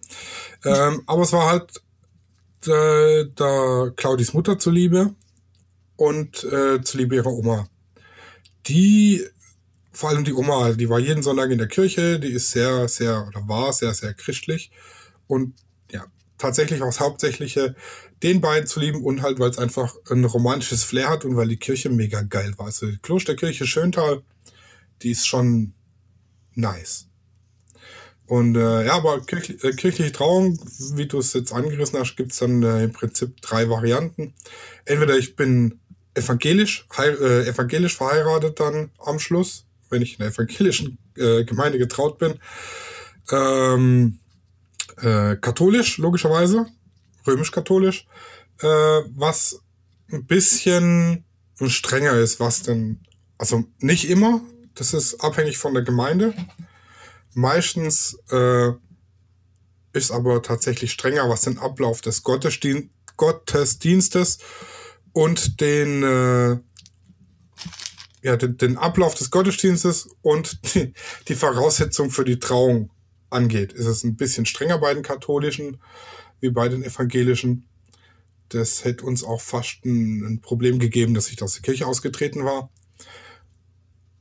Ähm, 0.64 1.02
aber 1.08 1.24
es 1.24 1.34
war 1.34 1.50
halt 1.50 1.82
äh, 2.68 3.26
da 3.36 3.90
Claudis 3.96 4.34
Mutter 4.34 4.60
zuliebe 4.60 5.16
und 5.98 6.44
äh, 6.46 6.82
zuliebe 6.82 7.16
ihrer 7.16 7.32
Oma. 7.32 7.68
Die, 8.68 9.26
vor 9.92 10.10
allem 10.10 10.24
die 10.24 10.34
Oma, 10.34 10.72
die 10.74 10.90
war 10.90 11.00
jeden 11.00 11.24
Sonntag 11.24 11.50
in 11.50 11.58
der 11.58 11.68
Kirche, 11.68 12.20
die 12.20 12.32
ist 12.32 12.52
sehr, 12.52 12.88
sehr, 12.88 13.26
oder 13.28 13.48
war 13.48 13.74
sehr, 13.74 13.94
sehr 13.94 14.14
christlich. 14.14 14.72
Und 15.28 15.56
tatsächlich 16.38 16.82
auch 16.82 16.88
das 16.88 17.00
Hauptsächliche 17.00 17.76
den 18.24 18.42
beiden 18.42 18.68
zu 18.68 18.80
lieben 18.80 19.04
und 19.04 19.22
halt, 19.22 19.40
weil 19.40 19.50
es 19.50 19.58
einfach 19.58 19.96
ein 20.10 20.26
romantisches 20.26 20.84
Flair 20.84 21.10
hat 21.10 21.26
und 21.26 21.36
weil 21.36 21.48
die 21.48 21.58
Kirche 21.58 21.90
mega 21.90 22.22
geil 22.22 22.54
war. 22.58 22.68
Also 22.68 22.88
die 22.88 22.98
Klosterkirche 22.98 23.66
Schöntal, 23.66 24.24
die 25.02 25.12
ist 25.12 25.28
schon 25.28 25.74
nice. 26.54 27.08
Und 28.28 28.56
äh, 28.56 28.86
ja, 28.86 28.94
aber 28.94 29.22
kirch, 29.22 29.52
äh, 29.64 29.72
kirchliche 29.74 30.12
Trauung, 30.12 30.60
wie 30.96 31.06
du 31.06 31.20
es 31.20 31.34
jetzt 31.34 31.52
angerissen 31.54 32.00
hast, 32.00 32.16
gibt's 32.16 32.40
dann 32.40 32.64
äh, 32.64 32.86
im 32.86 32.92
Prinzip 32.92 33.40
drei 33.42 33.70
Varianten. 33.70 34.34
Entweder 34.86 35.16
ich 35.16 35.36
bin 35.36 35.80
evangelisch, 36.16 36.88
äh, 36.98 37.48
evangelisch 37.48 37.96
verheiratet 37.96 38.60
dann 38.60 38.92
am 38.98 39.20
Schluss, 39.20 39.66
wenn 39.90 40.02
ich 40.02 40.14
in 40.14 40.20
der 40.20 40.30
evangelischen 40.30 40.98
äh, 41.18 41.44
Gemeinde 41.44 41.78
getraut 41.78 42.18
bin. 42.18 42.40
Ähm, 43.32 44.20
äh, 44.98 45.36
katholisch, 45.38 45.98
logischerweise, 45.98 46.68
römisch-katholisch, 47.26 48.08
äh, 48.62 48.68
was 48.68 49.62
ein 50.12 50.26
bisschen 50.26 51.26
strenger 51.66 52.14
ist, 52.14 52.40
was 52.40 52.62
denn, 52.62 53.00
also 53.38 53.64
nicht 53.80 54.10
immer, 54.10 54.42
das 54.76 54.94
ist 54.94 55.22
abhängig 55.22 55.58
von 55.58 55.74
der 55.74 55.84
Gemeinde. 55.84 56.34
Meistens 57.34 58.18
äh, 58.30 58.72
ist 59.94 60.12
aber 60.12 60.42
tatsächlich 60.42 60.92
strenger, 60.92 61.30
was 61.30 61.42
den 61.42 61.58
Ablauf 61.58 62.02
des 62.02 62.24
Gottesdien 62.24 62.92
Gottesdienstes 63.18 64.40
und 65.14 65.62
den, 65.62 66.04
äh, 66.04 66.58
ja, 68.22 68.36
den, 68.36 68.58
den 68.58 68.78
Ablauf 68.78 69.16
des 69.16 69.32
Gottesdienstes 69.32 70.10
und 70.22 70.76
die, 70.76 70.94
die 71.28 71.36
Voraussetzung 71.36 72.12
für 72.12 72.26
die 72.26 72.40
Trauung 72.40 72.90
angeht. 73.30 73.74
Ist 73.74 73.86
es 73.86 74.04
ein 74.04 74.16
bisschen 74.16 74.46
strenger 74.46 74.78
bei 74.78 74.94
den 74.94 75.04
katholischen 75.04 75.80
wie 76.40 76.50
bei 76.50 76.70
den 76.70 76.84
evangelischen. 76.84 77.66
Das 78.50 78.86
hätte 78.86 79.06
uns 79.06 79.24
auch 79.24 79.42
fast 79.42 79.84
ein, 79.86 80.24
ein 80.24 80.42
Problem 80.42 80.80
gegeben, 80.80 81.14
dass 81.14 81.30
ich 81.30 81.42
aus 81.42 81.54
der 81.54 81.64
Kirche 81.64 81.88
ausgetreten 81.88 82.46
war. 82.46 82.70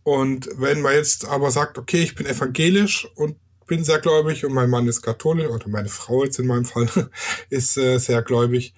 Und 0.03 0.49
wenn 0.57 0.81
man 0.81 0.95
jetzt 0.95 1.27
aber 1.27 1.51
sagt, 1.51 1.79
okay, 1.79 2.03
ich 2.03 2.15
bin 2.15 2.27
evangelisch 2.27 3.09
und 3.15 3.37
bin 3.67 3.85
sehr 3.85 3.99
gläubig 3.99 4.45
und 4.45 4.53
mein 4.53 4.69
Mann 4.69 4.87
ist 4.87 5.03
katholisch 5.03 5.49
oder 5.49 5.69
meine 5.69 5.89
Frau 5.89 6.25
jetzt 6.25 6.39
in 6.39 6.47
meinem 6.47 6.67
Fall 6.67 6.89
ist 7.51 7.79
äh, 7.79 7.99
sehr 7.99 8.23
gläubig, 8.23 8.75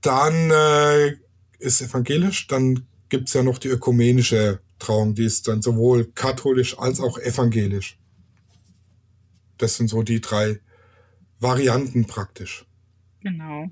dann 0.00 0.50
äh, 0.50 1.16
ist 1.58 1.82
evangelisch, 1.82 2.46
dann 2.46 2.86
gibt's 3.08 3.34
ja 3.34 3.42
noch 3.42 3.58
die 3.58 3.68
ökumenische 3.68 4.60
Trauung, 4.78 5.16
die 5.16 5.24
ist 5.24 5.48
dann 5.48 5.62
sowohl 5.62 6.04
katholisch 6.14 6.78
als 6.78 7.00
auch 7.00 7.18
evangelisch. 7.18 7.98
Das 9.58 9.76
sind 9.76 9.88
so 9.88 10.02
die 10.02 10.20
drei 10.20 10.60
Varianten 11.40 12.06
praktisch. 12.06 12.66
Genau. 13.20 13.70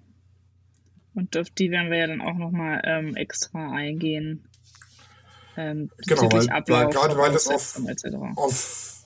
Und 1.14 1.36
auf 1.36 1.48
die 1.50 1.70
werden 1.70 1.90
wir 1.90 1.98
ja 1.98 2.06
dann 2.06 2.20
auch 2.20 2.34
nochmal 2.34 2.82
ähm, 2.84 3.16
extra 3.16 3.72
eingehen. 3.72 4.48
Ähm, 5.56 5.90
genau, 6.06 6.30
weil, 6.30 6.46
weil 6.46 6.90
gerade 6.90 7.16
weil 7.16 7.32
das 7.32 7.48
auf, 7.48 7.80
auf, 8.36 9.04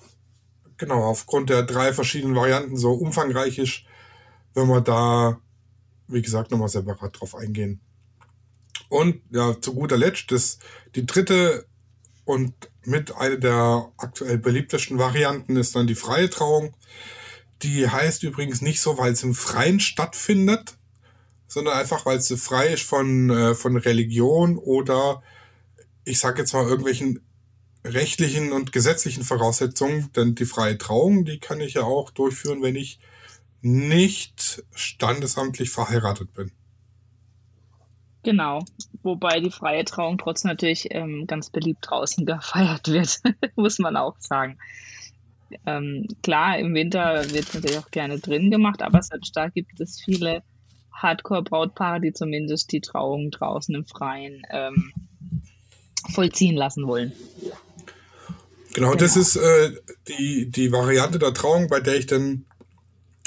genau, 0.76 1.04
aufgrund 1.04 1.50
der 1.50 1.62
drei 1.62 1.92
verschiedenen 1.92 2.34
Varianten 2.34 2.76
so 2.76 2.92
umfangreich 2.92 3.58
ist, 3.58 3.84
wenn 4.54 4.66
wir 4.66 4.80
da, 4.80 5.40
wie 6.08 6.22
gesagt, 6.22 6.50
nochmal 6.50 6.68
separat 6.68 7.20
drauf 7.20 7.36
eingehen. 7.36 7.80
Und 8.88 9.22
ja, 9.30 9.60
zu 9.60 9.74
guter 9.74 9.96
Letzt, 9.96 10.32
das, 10.32 10.58
die 10.96 11.06
dritte 11.06 11.66
und 12.30 12.54
mit 12.84 13.14
einer 13.16 13.36
der 13.36 13.92
aktuell 13.98 14.38
beliebtesten 14.38 14.98
Varianten 14.98 15.56
ist 15.56 15.76
dann 15.76 15.86
die 15.86 15.94
freie 15.94 16.30
Trauung. 16.30 16.74
Die 17.62 17.88
heißt 17.88 18.22
übrigens 18.22 18.62
nicht 18.62 18.80
so, 18.80 18.96
weil 18.96 19.12
es 19.12 19.22
im 19.22 19.34
Freien 19.34 19.80
stattfindet, 19.80 20.76
sondern 21.46 21.76
einfach, 21.76 22.06
weil 22.06 22.20
sie 22.20 22.36
frei 22.36 22.68
ist 22.68 22.84
von, 22.84 23.30
äh, 23.30 23.54
von 23.54 23.76
Religion 23.76 24.56
oder 24.56 25.22
ich 26.04 26.18
sage 26.18 26.40
jetzt 26.40 26.54
mal 26.54 26.66
irgendwelchen 26.66 27.20
rechtlichen 27.84 28.52
und 28.52 28.72
gesetzlichen 28.72 29.24
Voraussetzungen, 29.24 30.10
denn 30.14 30.34
die 30.34 30.44
freie 30.44 30.78
Trauung, 30.78 31.24
die 31.24 31.38
kann 31.38 31.60
ich 31.60 31.74
ja 31.74 31.82
auch 31.82 32.10
durchführen, 32.10 32.62
wenn 32.62 32.76
ich 32.76 33.00
nicht 33.62 34.64
standesamtlich 34.74 35.70
verheiratet 35.70 36.32
bin. 36.32 36.52
Genau, 38.22 38.64
wobei 39.02 39.40
die 39.40 39.50
freie 39.50 39.84
Trauung 39.84 40.18
trotzdem 40.18 40.50
natürlich 40.50 40.88
ähm, 40.90 41.26
ganz 41.26 41.50
beliebt 41.50 41.86
draußen 41.88 42.26
gefeiert 42.26 42.88
wird, 42.88 43.20
muss 43.56 43.78
man 43.78 43.96
auch 43.96 44.16
sagen. 44.18 44.58
Ähm, 45.66 46.06
klar, 46.22 46.58
im 46.58 46.74
Winter 46.74 47.24
wird 47.32 47.48
es 47.48 47.54
natürlich 47.54 47.78
auch 47.78 47.90
gerne 47.90 48.18
drin 48.20 48.50
gemacht, 48.50 48.82
aber 48.82 49.02
selbst 49.02 49.36
da 49.36 49.48
gibt 49.48 49.80
es 49.80 50.00
viele 50.00 50.42
Hardcore-Brautpaare, 50.92 52.00
die 52.00 52.12
zumindest 52.12 52.70
die 52.72 52.80
Trauung 52.80 53.30
draußen 53.30 53.74
im 53.74 53.84
Freien 53.84 54.42
ähm, 54.50 54.92
vollziehen 56.12 56.56
lassen 56.56 56.86
wollen. 56.86 57.12
Genau, 58.74 58.90
genau. 58.90 58.94
das 58.94 59.16
ist 59.16 59.36
äh, 59.36 59.72
die, 60.06 60.50
die 60.50 60.70
Variante 60.70 61.18
der 61.18 61.34
Trauung, 61.34 61.68
bei 61.68 61.80
der 61.80 61.96
ich 61.96 62.06
den 62.06 62.46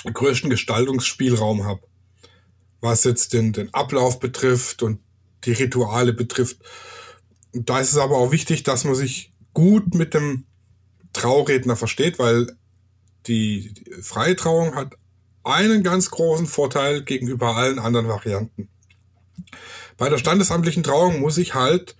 größten 0.05 0.49
Gestaltungsspielraum 0.49 1.65
habe. 1.65 1.81
Was 2.83 3.05
jetzt 3.05 3.31
den, 3.31 3.53
den 3.53 3.73
Ablauf 3.73 4.19
betrifft 4.19 4.83
und 4.83 4.99
die 5.45 5.53
Rituale 5.53 6.11
betrifft. 6.11 6.57
Und 7.53 7.69
da 7.69 7.79
ist 7.79 7.93
es 7.93 7.97
aber 7.97 8.17
auch 8.17 8.33
wichtig, 8.33 8.63
dass 8.63 8.83
man 8.83 8.93
sich 8.93 9.33
gut 9.53 9.95
mit 9.95 10.13
dem 10.13 10.47
Trauredner 11.13 11.77
versteht, 11.77 12.19
weil 12.19 12.57
die, 13.25 13.73
die 13.73 14.01
freie 14.01 14.35
Trauung 14.35 14.75
hat 14.75 14.97
einen 15.45 15.81
ganz 15.81 16.11
großen 16.11 16.45
Vorteil 16.45 17.03
gegenüber 17.03 17.55
allen 17.55 17.79
anderen 17.79 18.09
Varianten. 18.09 18.67
Bei 19.95 20.09
der 20.09 20.17
standesamtlichen 20.17 20.83
Trauung 20.83 21.21
muss 21.21 21.37
ich 21.37 21.53
halt 21.53 21.95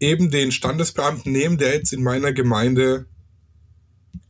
eben 0.00 0.30
den 0.30 0.52
Standesbeamten 0.52 1.32
nehmen, 1.32 1.58
der 1.58 1.74
jetzt 1.74 1.92
in 1.92 2.02
meiner 2.02 2.32
Gemeinde, 2.32 3.04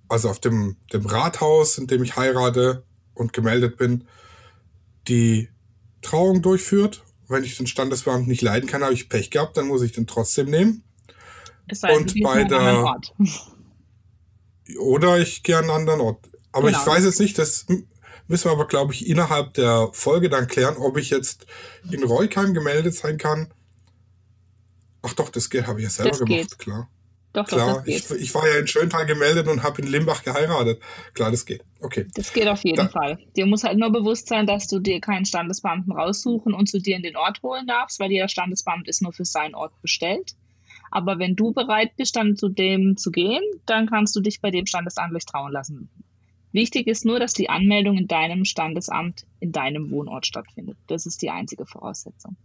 also 0.09 0.29
auf 0.29 0.41
dem, 0.41 0.77
dem 0.93 1.07
Rathaus, 1.07 1.79
in 1.79 1.87
dem 1.87 2.03
ich 2.03 2.17
heirate 2.17 2.85
und 3.15 3.33
gemeldet 3.33 3.77
bin, 3.77 4.09
die 5.07 5.51
Trauung 6.05 6.43
durchführt. 6.43 7.05
Wenn 7.29 7.43
ich 7.43 7.57
den 7.57 7.67
Standesbeamten 7.67 8.29
nicht 8.29 8.43
leiden 8.43 8.69
kann, 8.69 8.83
habe 8.83 8.95
ich 8.95 9.09
Pech 9.09 9.31
gehabt, 9.31 9.57
dann 9.57 9.67
muss 9.67 9.83
ich 9.83 9.93
den 9.93 10.07
trotzdem 10.07 10.51
nehmen. 10.51 10.85
Es 11.67 11.81
sei 11.81 11.97
und 11.97 12.15
bei 12.23 12.45
der 12.45 13.01
oder 14.79 15.19
ich 15.19 15.43
gehe 15.43 15.57
an 15.57 15.65
einen 15.65 15.71
anderen 15.73 16.01
Ort. 16.01 16.29
Aber 16.53 16.69
genau. 16.69 16.81
ich 16.81 16.87
weiß 16.87 17.05
jetzt 17.05 17.21
nicht, 17.21 17.39
das 17.39 17.67
müssen 18.29 18.45
wir 18.45 18.53
aber, 18.53 18.67
glaube 18.67 18.93
ich, 18.93 19.09
innerhalb 19.09 19.55
der 19.55 19.89
Folge 19.93 20.29
dann 20.29 20.47
klären, 20.47 20.77
ob 20.77 20.99
ich 20.99 21.11
jetzt 21.11 21.47
in 21.91 22.05
Reukheim 22.05 22.55
gemeldet 22.55 22.95
sein 22.95 23.19
kann 23.19 23.49
Ach 25.05 25.13
doch, 25.13 25.29
das 25.29 25.51
geht, 25.51 25.67
habe 25.67 25.81
ich 25.81 25.85
ja 25.85 25.91
selber 25.91 26.11
das 26.11 26.19
gemacht, 26.21 26.31
geht. 26.31 26.59
klar. 26.59 26.89
Doch, 27.35 27.47
klar, 27.47 27.81
doch, 27.81 27.87
ich, 27.87 28.09
ich, 28.13 28.33
war 28.33 28.49
ja 28.49 28.61
in 28.61 28.69
Schöntal 28.69 29.07
gemeldet 29.07 29.49
und 29.49 29.65
habe 29.65 29.83
in 29.83 29.89
Limbach 29.89 30.23
geheiratet. 30.23 30.81
Klar, 31.15 31.33
das 31.33 31.45
geht. 31.45 31.65
Okay. 31.81 32.07
Das 32.15 32.33
geht 32.33 32.47
auf 32.47 32.63
jeden 32.63 32.77
da. 32.77 32.89
Fall. 32.89 33.19
Dir 33.37 33.45
muss 33.47 33.65
halt 33.65 33.77
nur 33.77 33.91
bewusst 33.91 34.29
sein, 34.29 34.47
dass 34.47 34.69
du 34.69 34.79
dir 34.79 35.01
keinen 35.01 35.27
Standesbeamten 35.27 35.93
raussuchen 35.93 36.55
und 36.55 36.69
zu 36.69 36.81
dir 36.81 36.95
in 36.95 37.03
den 37.03 37.17
Ort 37.17 37.43
holen 37.43 37.67
darfst, 37.67 37.99
weil 37.99 38.13
jeder 38.13 38.29
Standesbeamt 38.29 38.87
ist 38.87 39.03
nur 39.03 39.13
für 39.13 39.25
seinen 39.25 39.57
Ort 39.57 39.73
bestellt. 39.83 40.37
Aber 40.93 41.19
wenn 41.19 41.35
du 41.35 41.53
bereit 41.53 41.97
bist, 41.97 42.15
dann 42.15 42.37
zu 42.37 42.49
dem 42.49 42.97
zu 42.97 43.11
gehen, 43.11 43.43
dann 43.67 43.89
kannst 43.91 44.15
du 44.15 44.21
dich 44.21 44.41
bei 44.41 44.53
dem 44.53 44.67
Standesamtlich 44.67 45.27
trauen 45.27 45.51
lassen. 45.51 45.91
Wichtig 46.53 46.87
ist 46.87 47.05
nur, 47.05 47.19
dass 47.19 47.33
die 47.33 47.51
Anmeldung 47.51 47.99
in 47.99 48.07
deinem 48.07 48.45
Standesamt 48.45 49.27
in 49.41 49.51
deinem 49.51 49.91
Wohnort 49.91 50.25
stattfindet. 50.25 50.77
Das 50.87 51.05
ist 51.05 51.21
die 51.21 51.31
einzige 51.31 51.67
Voraussetzung. 51.67 52.37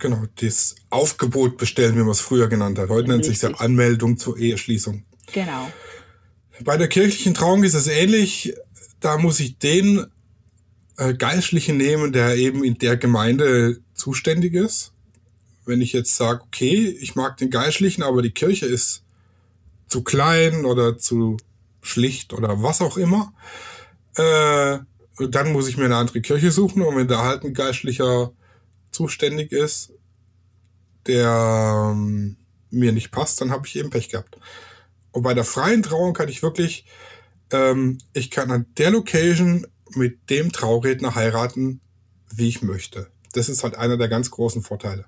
Genau, 0.00 0.24
das 0.36 0.76
Aufgebot 0.88 1.58
bestellen, 1.58 1.94
wie 1.94 2.00
man 2.00 2.10
es 2.10 2.20
früher 2.20 2.48
genannt 2.48 2.78
hat. 2.78 2.88
Heute 2.88 3.10
nennt 3.10 3.24
sich 3.24 3.36
es 3.36 3.42
ja 3.42 3.50
Anmeldung 3.50 4.16
zur 4.16 4.38
Eheschließung. 4.38 5.04
Genau. 5.32 5.70
Bei 6.64 6.78
der 6.78 6.88
kirchlichen 6.88 7.34
Trauung 7.34 7.64
ist 7.64 7.74
es 7.74 7.86
ähnlich. 7.86 8.54
Da 9.00 9.18
muss 9.18 9.40
ich 9.40 9.58
den 9.58 10.06
äh, 10.96 11.12
Geistlichen 11.12 11.76
nehmen, 11.76 12.12
der 12.12 12.36
eben 12.36 12.64
in 12.64 12.78
der 12.78 12.96
Gemeinde 12.96 13.80
zuständig 13.92 14.54
ist. 14.54 14.92
Wenn 15.66 15.82
ich 15.82 15.92
jetzt 15.92 16.16
sage, 16.16 16.42
okay, 16.44 16.96
ich 17.00 17.14
mag 17.14 17.36
den 17.36 17.50
Geistlichen, 17.50 18.02
aber 18.02 18.22
die 18.22 18.32
Kirche 18.32 18.64
ist 18.64 19.04
zu 19.86 20.02
klein 20.02 20.64
oder 20.64 20.96
zu 20.96 21.36
schlicht 21.82 22.32
oder 22.32 22.62
was 22.62 22.80
auch 22.80 22.96
immer, 22.96 23.34
äh, 24.16 24.78
dann 25.28 25.52
muss 25.52 25.68
ich 25.68 25.76
mir 25.76 25.84
eine 25.84 25.96
andere 25.96 26.22
Kirche 26.22 26.50
suchen 26.50 26.80
und 26.80 26.96
wenn 26.96 27.08
da 27.08 27.22
halt 27.22 27.44
ein 27.44 27.52
Geistlicher 27.52 28.32
zuständig 28.90 29.52
ist, 29.52 29.92
der 31.06 31.92
ähm, 31.92 32.36
mir 32.70 32.92
nicht 32.92 33.10
passt, 33.10 33.40
dann 33.40 33.50
habe 33.50 33.66
ich 33.66 33.76
eben 33.76 33.90
Pech 33.90 34.08
gehabt. 34.08 34.38
Und 35.12 35.22
bei 35.22 35.34
der 35.34 35.44
freien 35.44 35.82
Trauung 35.82 36.14
kann 36.14 36.28
ich 36.28 36.42
wirklich, 36.42 36.84
ähm, 37.52 37.98
ich 38.12 38.30
kann 38.30 38.50
an 38.50 38.66
der 38.78 38.90
Location 38.90 39.66
mit 39.94 40.30
dem 40.30 40.52
Trauredner 40.52 41.14
heiraten, 41.14 41.80
wie 42.32 42.48
ich 42.48 42.62
möchte. 42.62 43.08
Das 43.32 43.48
ist 43.48 43.64
halt 43.64 43.76
einer 43.76 43.96
der 43.96 44.08
ganz 44.08 44.30
großen 44.30 44.62
Vorteile. 44.62 45.06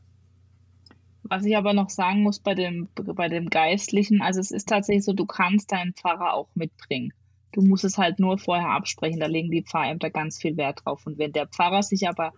Was 1.24 1.44
ich 1.44 1.56
aber 1.56 1.72
noch 1.72 1.88
sagen 1.88 2.22
muss 2.22 2.40
bei 2.40 2.54
dem, 2.54 2.88
bei 2.94 3.28
dem 3.28 3.48
Geistlichen, 3.48 4.22
also 4.22 4.40
es 4.40 4.50
ist 4.50 4.68
tatsächlich 4.68 5.04
so, 5.04 5.12
du 5.12 5.24
kannst 5.24 5.70
deinen 5.70 5.94
Pfarrer 5.94 6.34
auch 6.34 6.48
mitbringen. 6.54 7.12
Du 7.52 7.62
musst 7.62 7.84
es 7.84 7.96
halt 7.98 8.18
nur 8.18 8.38
vorher 8.38 8.70
absprechen, 8.70 9.20
da 9.20 9.26
legen 9.26 9.50
die 9.50 9.62
Pfarrämter 9.62 10.10
ganz 10.10 10.38
viel 10.38 10.56
Wert 10.56 10.80
drauf. 10.84 11.06
Und 11.06 11.18
wenn 11.18 11.32
der 11.32 11.46
Pfarrer 11.46 11.82
sich 11.82 12.08
aber 12.08 12.32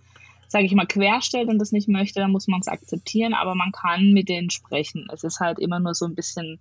sage 0.55 0.67
ich 0.67 0.75
mal, 0.77 0.87
querstellt 0.87 1.49
und 1.49 1.59
das 1.59 1.73
nicht 1.73 1.89
möchte, 1.89 2.21
dann 2.21 2.31
muss 2.31 2.47
man 2.47 2.61
es 2.61 2.69
akzeptieren, 2.69 3.35
aber 3.35 3.57
man 3.57 3.73
kann 3.73 4.13
mit 4.13 4.29
denen 4.29 4.51
sprechen. 4.51 5.09
Es 5.13 5.25
ist 5.25 5.41
halt 5.41 5.59
immer 5.59 5.81
nur 5.81 5.95
so 5.95 6.05
ein 6.05 6.15
bisschen 6.15 6.61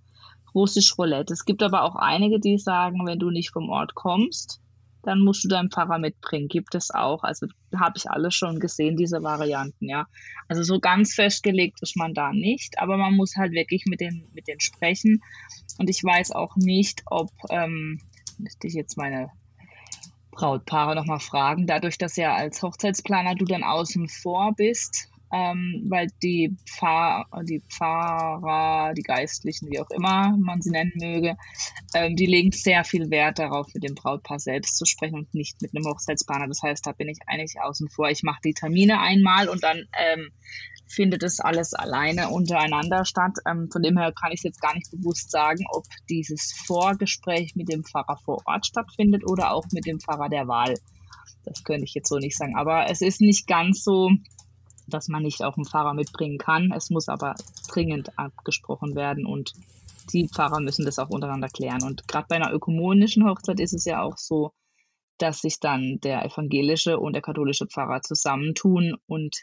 russisch 0.56 0.98
Roulette. 0.98 1.32
Es 1.32 1.46
gibt 1.46 1.62
aber 1.62 1.84
auch 1.84 1.96
einige, 1.96 2.40
die 2.40 2.58
sagen, 2.58 3.06
wenn 3.06 3.20
du 3.20 3.30
nicht 3.30 3.52
vom 3.52 3.70
Ort 3.70 3.94
kommst, 3.94 4.60
dann 5.04 5.20
musst 5.20 5.44
du 5.44 5.48
deinen 5.48 5.70
Pfarrer 5.70 6.00
mitbringen. 6.00 6.48
Gibt 6.48 6.74
es 6.74 6.90
auch. 6.90 7.22
Also 7.22 7.46
habe 7.76 7.94
ich 7.98 8.10
alles 8.10 8.34
schon 8.34 8.60
gesehen, 8.60 8.98
diese 8.98 9.22
Varianten, 9.22 9.88
ja. 9.88 10.08
Also 10.48 10.64
so 10.64 10.80
ganz 10.80 11.14
festgelegt 11.14 11.78
ist 11.84 11.96
man 11.96 12.16
da 12.16 12.34
nicht, 12.34 12.80
aber 12.80 12.98
man 12.98 13.14
muss 13.14 13.36
halt 13.36 13.52
wirklich 13.52 13.86
mit 13.86 14.02
den, 14.02 14.28
mit 14.34 14.48
denen 14.48 14.60
sprechen. 14.60 15.22
Und 15.78 15.88
ich 15.88 16.04
weiß 16.04 16.32
auch 16.32 16.56
nicht, 16.56 17.04
ob, 17.06 17.30
ähm, 17.52 18.02
müsste 18.40 18.66
ich 18.66 18.74
jetzt 18.74 18.98
meine 18.98 19.30
Brautpaare 20.34 20.96
nochmal 20.96 21.20
fragen. 21.20 21.68
Dadurch, 21.68 21.98
dass 21.98 22.16
ja 22.16 22.36
als 22.36 22.62
Hochzeitsplaner 22.62 23.36
du 23.36 23.46
dann 23.46 23.64
außen 23.64 24.08
vor 24.10 24.54
bist, 24.56 25.10
ähm, 25.34 25.84
weil 25.88 26.10
die, 26.22 26.56
Pfarr, 26.68 27.26
die 27.44 27.62
Pfarrer, 27.68 28.94
die 28.94 29.02
Geistlichen, 29.02 29.72
wie 29.72 29.80
auch 29.80 29.90
immer 29.90 30.38
man 30.38 30.62
sie 30.62 30.70
nennen 30.70 30.92
möge, 30.96 31.36
ähm, 31.96 32.16
die 32.16 32.28
legen 32.28 32.52
sehr 32.52 32.84
viel 32.84 33.10
Wert 33.10 33.40
darauf, 33.40 33.74
mit 33.74 33.84
dem 33.84 33.96
Brautpaar 33.96 34.40
selbst 34.40 34.78
zu 34.78 34.86
sprechen 34.86 35.16
und 35.16 35.34
nicht 35.34 35.60
mit 35.62 35.76
einem 35.76 35.86
Hochzeitsplaner. 35.86 36.48
Das 36.48 36.62
heißt, 36.62 36.86
da 36.86 36.92
bin 36.92 37.10
ich 37.10 37.18
eigentlich 37.26 37.60
außen 37.60 37.90
vor. 37.90 38.10
Ich 38.10 38.22
mache 38.22 38.42
die 38.46 38.54
Termine 38.54 39.00
einmal 39.00 39.50
und 39.50 39.64
dann 39.64 39.88
ähm, 39.98 40.30
findet 40.94 41.24
es 41.24 41.40
alles 41.40 41.74
alleine 41.74 42.30
untereinander 42.30 43.06
statt. 43.06 43.38
Ähm, 43.48 43.70
von 43.72 43.82
dem 43.82 43.98
her 43.98 44.14
kann 44.14 44.32
ich 44.32 44.44
jetzt 44.44 44.62
gar 44.62 44.74
nicht 44.74 44.92
bewusst 44.92 45.32
sagen, 45.32 45.66
ob 45.72 45.86
dieses 46.10 46.54
Vorgespräch 46.66 47.56
mit 47.56 47.72
dem 47.72 47.84
Pfarrer 47.84 48.18
vor 48.24 48.42
Ort 48.46 48.66
stattfindet 48.66 49.24
oder 49.26 49.52
auch 49.52 49.66
mit 49.72 49.86
dem 49.86 50.00
Pfarrer 50.00 50.30
der 50.30 50.48
Wahl. 50.48 50.76
Das 51.46 51.64
könnte 51.64 51.84
ich 51.84 51.94
jetzt 51.94 52.10
so 52.10 52.18
nicht 52.18 52.38
sagen. 52.38 52.56
Aber 52.56 52.90
es 52.90 53.02
ist 53.02 53.22
nicht 53.22 53.48
ganz 53.48 53.84
so, 53.84 54.12
dass 54.88 55.08
man 55.08 55.24
nicht 55.24 55.44
auch 55.44 55.58
einen 55.58 55.66
Pfarrer 55.66 55.94
mitbringen 55.94 56.38
kann. 56.38 56.72
Es 56.72 56.90
muss 56.90 57.10
aber 57.10 57.36
dringend 57.68 58.18
abgesprochen 58.18 58.96
werden 58.96 59.26
und 59.26 59.54
die 60.12 60.28
Pfarrer 60.28 60.60
müssen 60.60 60.86
das 60.86 61.00
auch 61.00 61.10
untereinander 61.10 61.48
klären. 61.48 61.84
Und 61.84 62.08
gerade 62.08 62.28
bei 62.30 62.36
einer 62.36 62.54
ökumenischen 62.54 63.26
Hochzeit 63.26 63.60
ist 63.60 63.74
es 63.74 63.86
ja 63.86 64.02
auch 64.02 64.18
so, 64.18 64.52
dass 65.18 65.40
sich 65.40 65.60
dann 65.60 66.00
der 66.04 66.26
evangelische 66.26 67.00
und 67.00 67.14
der 67.14 67.22
katholische 67.22 67.68
Pfarrer 67.68 68.02
zusammentun 68.02 68.96
und 69.06 69.36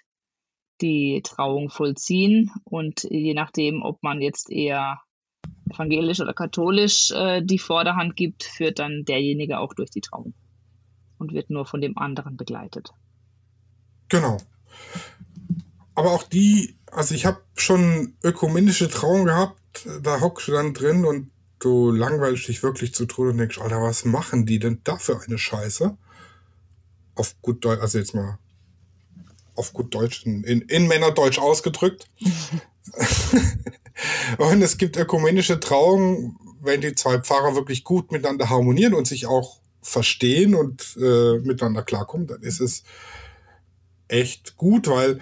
die 0.81 1.23
Trauung 1.25 1.71
vollziehen. 1.71 2.51
Und 2.65 3.05
je 3.05 3.35
nachdem, 3.35 3.83
ob 3.83 4.03
man 4.03 4.21
jetzt 4.21 4.51
eher 4.51 5.01
evangelisch 5.71 6.21
oder 6.21 6.35
katholisch 6.35 7.11
äh, 7.13 7.43
die 7.43 7.59
Vorderhand 7.59 8.17
gibt, 8.17 8.45
führt 8.45 8.79
dann 8.79 9.05
derjenige 9.05 9.59
auch 9.59 9.75
durch 9.75 9.91
die 9.91 10.01
Trauung 10.01 10.35
und 11.19 11.33
wird 11.33 11.51
nur 11.51 11.67
von 11.67 11.81
dem 11.81 11.97
anderen 11.99 12.37
begleitet. 12.37 12.91
Genau. 14.09 14.39
Aber 15.95 16.13
auch 16.13 16.23
die, 16.23 16.77
also 16.91 17.15
ich 17.15 17.27
habe 17.27 17.43
schon 17.55 18.15
ökumenische 18.25 18.89
Trauung 18.89 19.27
gehabt, 19.27 19.87
da 20.03 20.21
hockst 20.21 20.49
du 20.49 20.53
dann 20.53 20.75
drin 20.75 21.05
und 21.05 21.31
du 21.59 21.91
langweilst 21.91 22.49
dich 22.49 22.63
wirklich 22.63 22.95
zu 22.95 23.07
Tode 23.07 23.31
und 23.31 23.39
denkst, 23.39 23.59
Alter, 23.59 23.83
was 23.83 24.05
machen 24.05 24.47
die 24.47 24.59
denn 24.59 24.81
da 24.83 24.97
für 24.97 25.21
eine 25.21 25.39
Scheiße? 25.39 25.97
Auf 27.15 27.41
gut 27.43 27.65
Deutsch, 27.65 27.81
also 27.81 27.99
jetzt 27.99 28.15
mal 28.15 28.39
auf 29.55 29.73
gut 29.73 29.95
Deutsch, 29.95 30.25
in, 30.25 30.43
in 30.43 30.89
Männerdeutsch 30.89 31.39
ausgedrückt. 31.39 32.07
und 34.39 34.63
es 34.63 34.79
gibt 34.79 34.97
ökumenische 34.97 35.61
Trauungen, 35.61 36.37
wenn 36.61 36.81
die 36.81 36.95
zwei 36.95 37.19
Pfarrer 37.19 37.55
wirklich 37.55 37.85
gut 37.85 38.13
miteinander 38.13 38.51
harmonieren 38.51 38.95
und 38.95 39.07
sich 39.07 39.27
auch 39.27 39.61
verstehen 39.83 40.55
und 40.55 40.97
äh, 41.01 41.39
miteinander 41.39 41.83
klarkommen, 41.83 42.27
dann 42.27 42.43
ist 42.43 42.61
es 42.61 42.83
echt 44.09 44.57
gut, 44.57 44.89
weil 44.89 45.21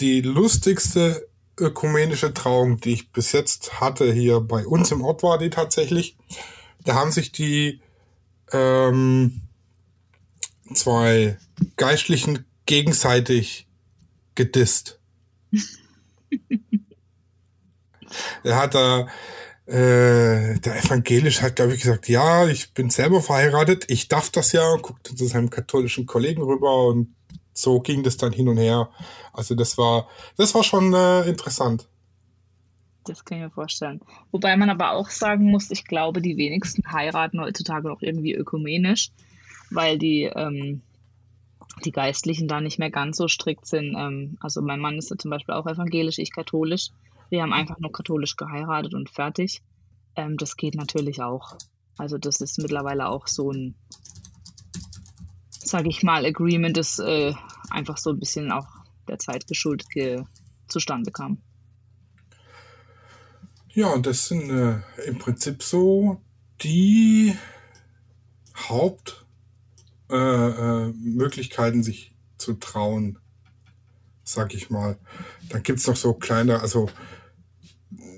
die 0.00 0.22
lustigste 0.22 1.28
ökumenische 1.58 2.32
Trauung, 2.32 2.80
die 2.80 2.94
ich 2.94 3.12
bis 3.12 3.32
jetzt 3.32 3.80
hatte, 3.80 4.12
hier 4.12 4.40
bei 4.40 4.66
uns 4.66 4.90
im 4.90 5.02
Ort 5.02 5.22
war 5.22 5.38
die 5.38 5.50
tatsächlich. 5.50 6.16
Da 6.84 6.94
haben 6.94 7.12
sich 7.12 7.32
die 7.32 7.80
ähm, 8.52 9.42
zwei 10.72 11.38
Geistlichen 11.76 12.46
gegenseitig 12.70 13.66
gedisst. 14.36 15.00
er 18.44 18.56
hat 18.56 18.76
da, 18.76 19.08
äh, 19.66 20.60
der 20.60 20.84
Evangelisch 20.84 21.42
hat, 21.42 21.56
glaube 21.56 21.74
ich, 21.74 21.80
gesagt, 21.80 22.08
ja, 22.08 22.46
ich 22.46 22.72
bin 22.72 22.88
selber 22.88 23.22
verheiratet, 23.22 23.86
ich 23.90 24.06
darf 24.06 24.30
das 24.30 24.52
ja, 24.52 24.70
und 24.70 24.82
guckte 24.82 25.16
zu 25.16 25.26
seinem 25.26 25.50
katholischen 25.50 26.06
Kollegen 26.06 26.42
rüber 26.42 26.86
und 26.86 27.12
so 27.52 27.80
ging 27.80 28.04
das 28.04 28.16
dann 28.16 28.32
hin 28.32 28.48
und 28.48 28.58
her. 28.58 28.88
Also 29.32 29.56
das 29.56 29.76
war, 29.76 30.06
das 30.36 30.54
war 30.54 30.62
schon 30.62 30.94
äh, 30.94 31.28
interessant. 31.28 31.88
Das 33.04 33.24
kann 33.24 33.38
ich 33.38 33.44
mir 33.44 33.50
vorstellen. 33.50 34.00
Wobei 34.30 34.56
man 34.56 34.70
aber 34.70 34.92
auch 34.92 35.10
sagen 35.10 35.50
muss, 35.50 35.72
ich 35.72 35.84
glaube, 35.86 36.22
die 36.22 36.36
wenigsten 36.36 36.84
heiraten 36.92 37.40
heutzutage 37.40 37.88
noch 37.88 38.00
irgendwie 38.00 38.34
ökumenisch, 38.34 39.10
weil 39.70 39.98
die, 39.98 40.30
ähm, 40.32 40.82
die 41.84 41.92
Geistlichen 41.92 42.48
da 42.48 42.60
nicht 42.60 42.78
mehr 42.78 42.90
ganz 42.90 43.16
so 43.16 43.28
strikt 43.28 43.66
sind. 43.66 43.94
Ähm, 43.96 44.36
also 44.40 44.62
mein 44.62 44.80
Mann 44.80 44.98
ist 44.98 45.10
ja 45.10 45.18
zum 45.18 45.30
Beispiel 45.30 45.54
auch 45.54 45.66
evangelisch, 45.66 46.18
ich 46.18 46.32
katholisch. 46.32 46.90
Wir 47.28 47.42
haben 47.42 47.52
einfach 47.52 47.78
nur 47.78 47.92
katholisch 47.92 48.36
geheiratet 48.36 48.94
und 48.94 49.10
fertig. 49.10 49.62
Ähm, 50.16 50.36
das 50.36 50.56
geht 50.56 50.74
natürlich 50.74 51.22
auch. 51.22 51.56
Also 51.96 52.18
das 52.18 52.40
ist 52.40 52.58
mittlerweile 52.58 53.08
auch 53.08 53.26
so 53.26 53.50
ein 53.50 53.74
sage 55.70 55.88
ich 55.88 56.02
mal, 56.02 56.26
Agreement, 56.26 56.76
das 56.76 56.98
äh, 56.98 57.32
einfach 57.70 57.96
so 57.96 58.10
ein 58.10 58.18
bisschen 58.18 58.50
auch 58.50 58.66
der 59.08 59.18
Zeit 59.18 59.46
geschuldet 59.46 59.86
zustande 60.68 61.10
kam. 61.10 61.38
Ja, 63.72 63.86
und 63.88 64.04
das 64.06 64.28
sind 64.28 64.50
äh, 64.50 64.80
im 65.06 65.18
Prinzip 65.18 65.62
so 65.62 66.20
die 66.62 67.36
Hauptmöglichkeiten, 68.56 69.29
äh, 70.10 70.88
äh 70.88 71.82
sich 71.82 72.14
zu 72.38 72.54
trauen, 72.54 73.18
sag 74.24 74.54
ich 74.54 74.70
mal. 74.70 74.98
Dann 75.48 75.62
gibt 75.62 75.78
es 75.78 75.86
noch 75.86 75.96
so 75.96 76.14
kleine, 76.14 76.60
also 76.60 76.88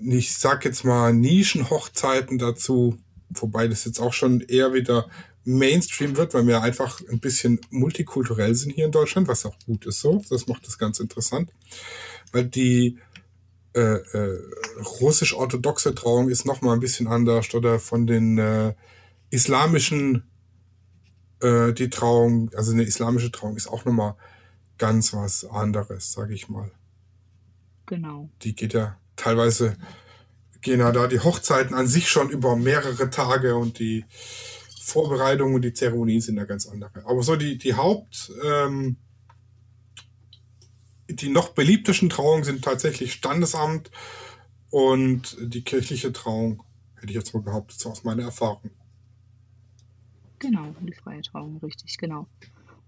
ich 0.04 0.34
sag 0.34 0.64
jetzt 0.64 0.84
mal 0.84 1.12
Nischenhochzeiten 1.12 2.38
dazu, 2.38 2.96
wobei 3.30 3.68
das 3.68 3.84
jetzt 3.84 4.00
auch 4.00 4.12
schon 4.12 4.40
eher 4.40 4.74
wieder 4.74 5.08
Mainstream 5.44 6.16
wird, 6.16 6.34
weil 6.34 6.46
wir 6.46 6.62
einfach 6.62 7.00
ein 7.10 7.18
bisschen 7.18 7.60
multikulturell 7.70 8.54
sind 8.54 8.72
hier 8.72 8.86
in 8.86 8.92
Deutschland, 8.92 9.28
was 9.28 9.44
auch 9.44 9.56
gut 9.66 9.86
ist 9.86 10.00
so. 10.00 10.22
Das 10.28 10.46
macht 10.46 10.66
das 10.66 10.78
ganz 10.78 11.00
interessant. 11.00 11.52
Weil 12.30 12.44
die 12.44 12.98
äh, 13.74 13.80
äh, 13.80 14.38
russisch-orthodoxe 15.00 15.94
Trauung 15.94 16.28
ist 16.28 16.44
nochmal 16.44 16.74
ein 16.74 16.80
bisschen 16.80 17.08
anders 17.08 17.54
oder 17.54 17.78
von 17.78 18.06
den 18.06 18.38
äh, 18.38 18.74
islamischen 19.30 20.24
äh, 21.42 21.72
die 21.72 21.90
Trauung, 21.90 22.50
also 22.54 22.72
eine 22.72 22.84
islamische 22.84 23.30
Trauung 23.30 23.56
ist 23.56 23.68
auch 23.68 23.84
nochmal 23.84 24.14
ganz 24.78 25.12
was 25.12 25.44
anderes, 25.44 26.12
sage 26.12 26.34
ich 26.34 26.48
mal. 26.48 26.70
Genau. 27.86 28.30
Die 28.42 28.54
geht 28.54 28.74
ja 28.74 28.98
teilweise, 29.16 29.76
gehen 30.60 30.80
ja 30.80 30.92
da 30.92 31.06
die 31.06 31.20
Hochzeiten 31.20 31.74
an 31.74 31.86
sich 31.86 32.08
schon 32.08 32.30
über 32.30 32.56
mehrere 32.56 33.10
Tage 33.10 33.56
und 33.56 33.78
die 33.78 34.04
Vorbereitungen 34.80 35.54
und 35.54 35.62
die 35.62 35.72
Zeremonien 35.72 36.20
sind 36.20 36.36
da 36.36 36.44
ganz 36.44 36.66
andere. 36.66 37.04
Aber 37.04 37.22
so 37.22 37.36
die, 37.36 37.58
die 37.58 37.74
Haupt, 37.74 38.32
ähm, 38.44 38.96
die 41.08 41.28
noch 41.28 41.50
beliebtesten 41.50 42.08
Trauungen 42.08 42.44
sind 42.44 42.64
tatsächlich 42.64 43.12
Standesamt 43.12 43.90
und 44.70 45.36
die 45.40 45.62
kirchliche 45.62 46.12
Trauung, 46.12 46.62
hätte 46.96 47.08
ich 47.08 47.16
jetzt 47.16 47.34
mal 47.34 47.42
behauptet, 47.42 47.78
so 47.78 47.90
aus 47.90 48.04
meiner 48.04 48.22
Erfahrung. 48.22 48.70
Genau, 50.42 50.74
die 50.80 50.92
freie 50.92 51.22
Trauung, 51.22 51.58
richtig, 51.58 51.98
genau. 51.98 52.26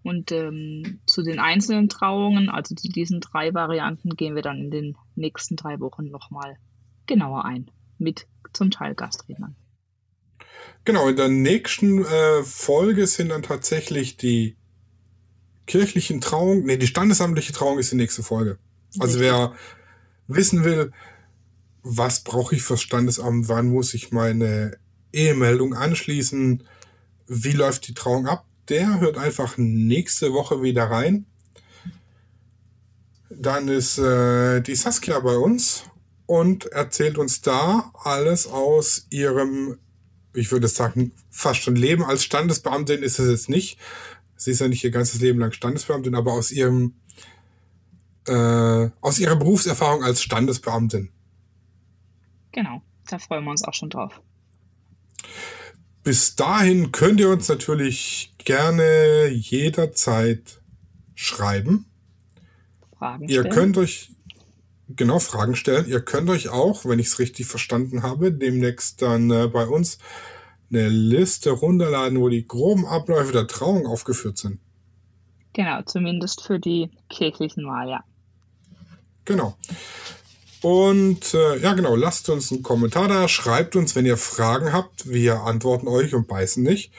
Und 0.02 0.32
ähm, 0.32 0.98
zu 1.06 1.22
den 1.22 1.38
einzelnen 1.38 1.88
Trauungen, 1.88 2.50
also 2.50 2.74
zu 2.74 2.88
diesen 2.88 3.20
drei 3.20 3.54
Varianten, 3.54 4.16
gehen 4.16 4.34
wir 4.34 4.42
dann 4.42 4.58
in 4.58 4.70
den 4.72 4.96
nächsten 5.14 5.54
drei 5.54 5.78
Wochen 5.78 6.10
nochmal 6.10 6.56
genauer 7.06 7.44
ein. 7.44 7.70
Mit 7.96 8.26
zum 8.52 8.72
Teil 8.72 8.96
Gastrednern. 8.96 9.54
Genau, 10.84 11.08
in 11.08 11.16
der 11.16 11.28
nächsten 11.28 12.04
äh, 12.04 12.42
Folge 12.42 13.06
sind 13.06 13.28
dann 13.28 13.42
tatsächlich 13.42 14.16
die 14.16 14.56
kirchlichen 15.66 16.20
Trauungen, 16.20 16.64
nee, 16.64 16.76
die 16.76 16.88
standesamtliche 16.88 17.52
Trauung 17.52 17.78
ist 17.78 17.92
die 17.92 17.96
nächste 17.96 18.24
Folge. 18.24 18.58
Also 18.98 19.20
wer 19.20 19.54
wissen 20.26 20.64
will, 20.64 20.92
was 21.84 22.24
brauche 22.24 22.56
ich 22.56 22.62
fürs 22.62 22.82
Standesamt, 22.82 23.48
wann 23.48 23.68
muss 23.68 23.94
ich 23.94 24.10
meine 24.10 24.76
Ehemeldung 25.12 25.74
anschließen, 25.74 26.64
wie 27.26 27.52
läuft 27.52 27.88
die 27.88 27.94
Trauung 27.94 28.26
ab, 28.26 28.44
der 28.68 29.00
hört 29.00 29.18
einfach 29.18 29.56
nächste 29.56 30.32
Woche 30.32 30.62
wieder 30.62 30.84
rein. 30.84 31.26
Dann 33.30 33.68
ist 33.68 33.98
äh, 33.98 34.60
die 34.60 34.74
Saskia 34.74 35.18
bei 35.20 35.36
uns 35.36 35.84
und 36.26 36.66
erzählt 36.66 37.18
uns 37.18 37.42
da 37.42 37.90
alles 37.94 38.46
aus 38.46 39.06
ihrem 39.10 39.78
ich 40.34 40.50
würde 40.50 40.68
sagen, 40.68 41.12
fast 41.30 41.60
schon 41.60 41.76
Leben 41.76 42.04
als 42.04 42.24
Standesbeamtin 42.24 43.02
ist 43.02 43.18
es 43.18 43.30
jetzt 43.30 43.48
nicht. 43.48 43.78
Sie 44.36 44.50
ist 44.50 44.60
ja 44.60 44.68
nicht 44.68 44.84
ihr 44.84 44.90
ganzes 44.90 45.20
Leben 45.20 45.38
lang 45.38 45.52
Standesbeamtin, 45.52 46.14
aber 46.14 46.32
aus 46.32 46.50
ihrem 46.50 46.94
äh, 48.26 48.90
aus 49.00 49.18
ihrer 49.18 49.36
Berufserfahrung 49.36 50.02
als 50.02 50.22
Standesbeamtin. 50.22 51.10
Genau, 52.52 52.82
da 53.08 53.18
freuen 53.18 53.44
wir 53.44 53.50
uns 53.50 53.64
auch 53.64 53.74
schon 53.74 53.90
drauf. 53.90 54.20
Bis 56.04 56.36
dahin 56.36 56.92
könnt 56.92 57.18
ihr 57.18 57.30
uns 57.30 57.48
natürlich 57.48 58.34
gerne 58.36 59.28
jederzeit 59.28 60.60
schreiben. 61.14 61.86
Fragen 62.98 63.28
stellen. 63.28 63.44
Ihr 63.44 63.50
könnt 63.50 63.78
euch 63.78 64.12
genau 64.88 65.18
Fragen 65.18 65.56
stellen. 65.56 65.86
Ihr 65.88 66.02
könnt 66.02 66.28
euch 66.28 66.50
auch, 66.50 66.84
wenn 66.84 66.98
ich 66.98 67.06
es 67.06 67.18
richtig 67.18 67.46
verstanden 67.46 68.02
habe, 68.02 68.32
demnächst 68.32 69.00
dann 69.00 69.30
äh, 69.30 69.48
bei 69.48 69.66
uns 69.66 69.98
eine 70.70 70.88
Liste 70.88 71.50
runterladen, 71.50 72.20
wo 72.20 72.28
die 72.28 72.46
groben 72.46 72.84
Abläufe 72.84 73.32
der 73.32 73.46
Trauung 73.46 73.86
aufgeführt 73.86 74.36
sind. 74.36 74.58
Genau, 75.54 75.82
zumindest 75.82 76.42
für 76.42 76.58
die 76.58 76.90
kirchlichen 77.08 77.66
Wahl, 77.66 77.88
ja. 77.88 78.04
Genau. 79.24 79.56
Und 80.64 81.34
äh, 81.34 81.58
ja, 81.58 81.74
genau, 81.74 81.94
lasst 81.94 82.30
uns 82.30 82.50
einen 82.50 82.62
Kommentar 82.62 83.06
da, 83.06 83.28
schreibt 83.28 83.76
uns, 83.76 83.94
wenn 83.94 84.06
ihr 84.06 84.16
Fragen 84.16 84.72
habt. 84.72 85.10
Wir 85.10 85.42
antworten 85.42 85.86
euch 85.88 86.14
und 86.14 86.26
beißen 86.26 86.62
nicht. 86.62 86.90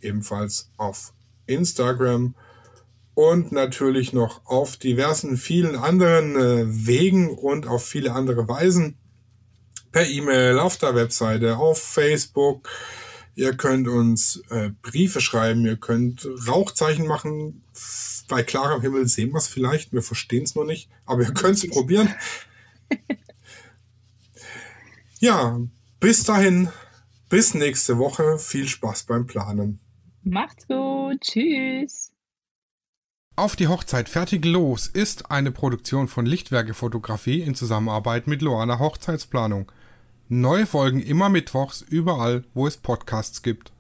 ebenfalls 0.01 0.71
auf 0.77 1.13
Instagram 1.47 2.35
und 3.15 3.53
natürlich 3.53 4.13
noch 4.13 4.47
auf 4.47 4.77
diversen 4.77 5.37
vielen 5.37 5.77
anderen 5.77 6.37
äh, 6.37 6.65
Wegen 6.67 7.31
und 7.31 7.67
auf 7.67 7.85
viele 7.85 8.13
andere 8.13 8.49
Weisen. 8.49 8.97
Per 9.93 10.09
E-Mail, 10.09 10.59
auf 10.59 10.77
der 10.77 10.95
Webseite, 10.95 11.57
auf 11.57 11.81
Facebook. 11.81 12.69
Ihr 13.37 13.57
könnt 13.57 13.89
uns 13.89 14.43
äh, 14.51 14.71
Briefe 14.83 15.21
schreiben, 15.21 15.65
ihr 15.67 15.77
könnt 15.77 16.29
Rauchzeichen 16.49 17.07
machen. 17.07 17.63
Bei 18.29 18.43
klarem 18.43 18.81
Himmel 18.81 19.07
sehen 19.07 19.33
wir 19.33 19.39
es 19.39 19.49
vielleicht, 19.49 19.93
wir 19.93 20.03
verstehen 20.03 20.45
es 20.45 20.55
noch 20.55 20.65
nicht, 20.65 20.89
aber 21.05 21.23
ihr 21.23 21.35
könnt 21.35 21.59
es 21.59 21.69
probieren. 21.69 22.13
Ja, 25.25 25.59
bis 26.01 26.25
dahin, 26.25 26.69
bis 27.31 27.55
nächste 27.55 27.97
Woche. 27.97 28.39
Viel 28.39 28.69
Spaß 28.69 29.05
beim 29.05 29.27
Planen. 29.27 29.81
Macht's 30.23 30.69
gut. 30.69 31.19
Tschüss. 31.23 32.13
Auf 33.35 33.57
die 33.57 33.69
Hochzeit 33.69 34.11
fertig 34.11 34.45
los 34.45 34.87
ist 34.87 35.31
eine 35.31 35.51
Produktion 35.51 36.09
von 36.09 36.27
Lichtwerke 36.27 36.75
Fotografie 36.75 37.41
in 37.41 37.55
Zusammenarbeit 37.55 38.27
mit 38.27 38.43
Loana 38.43 38.79
Hochzeitsplanung. 38.79 39.73
Neue 40.29 40.67
Folgen 40.67 41.01
immer 41.01 41.31
mittwochs 41.31 41.81
überall, 41.81 42.45
wo 42.53 42.67
es 42.67 42.77
Podcasts 42.77 43.43
gibt. 43.43 43.73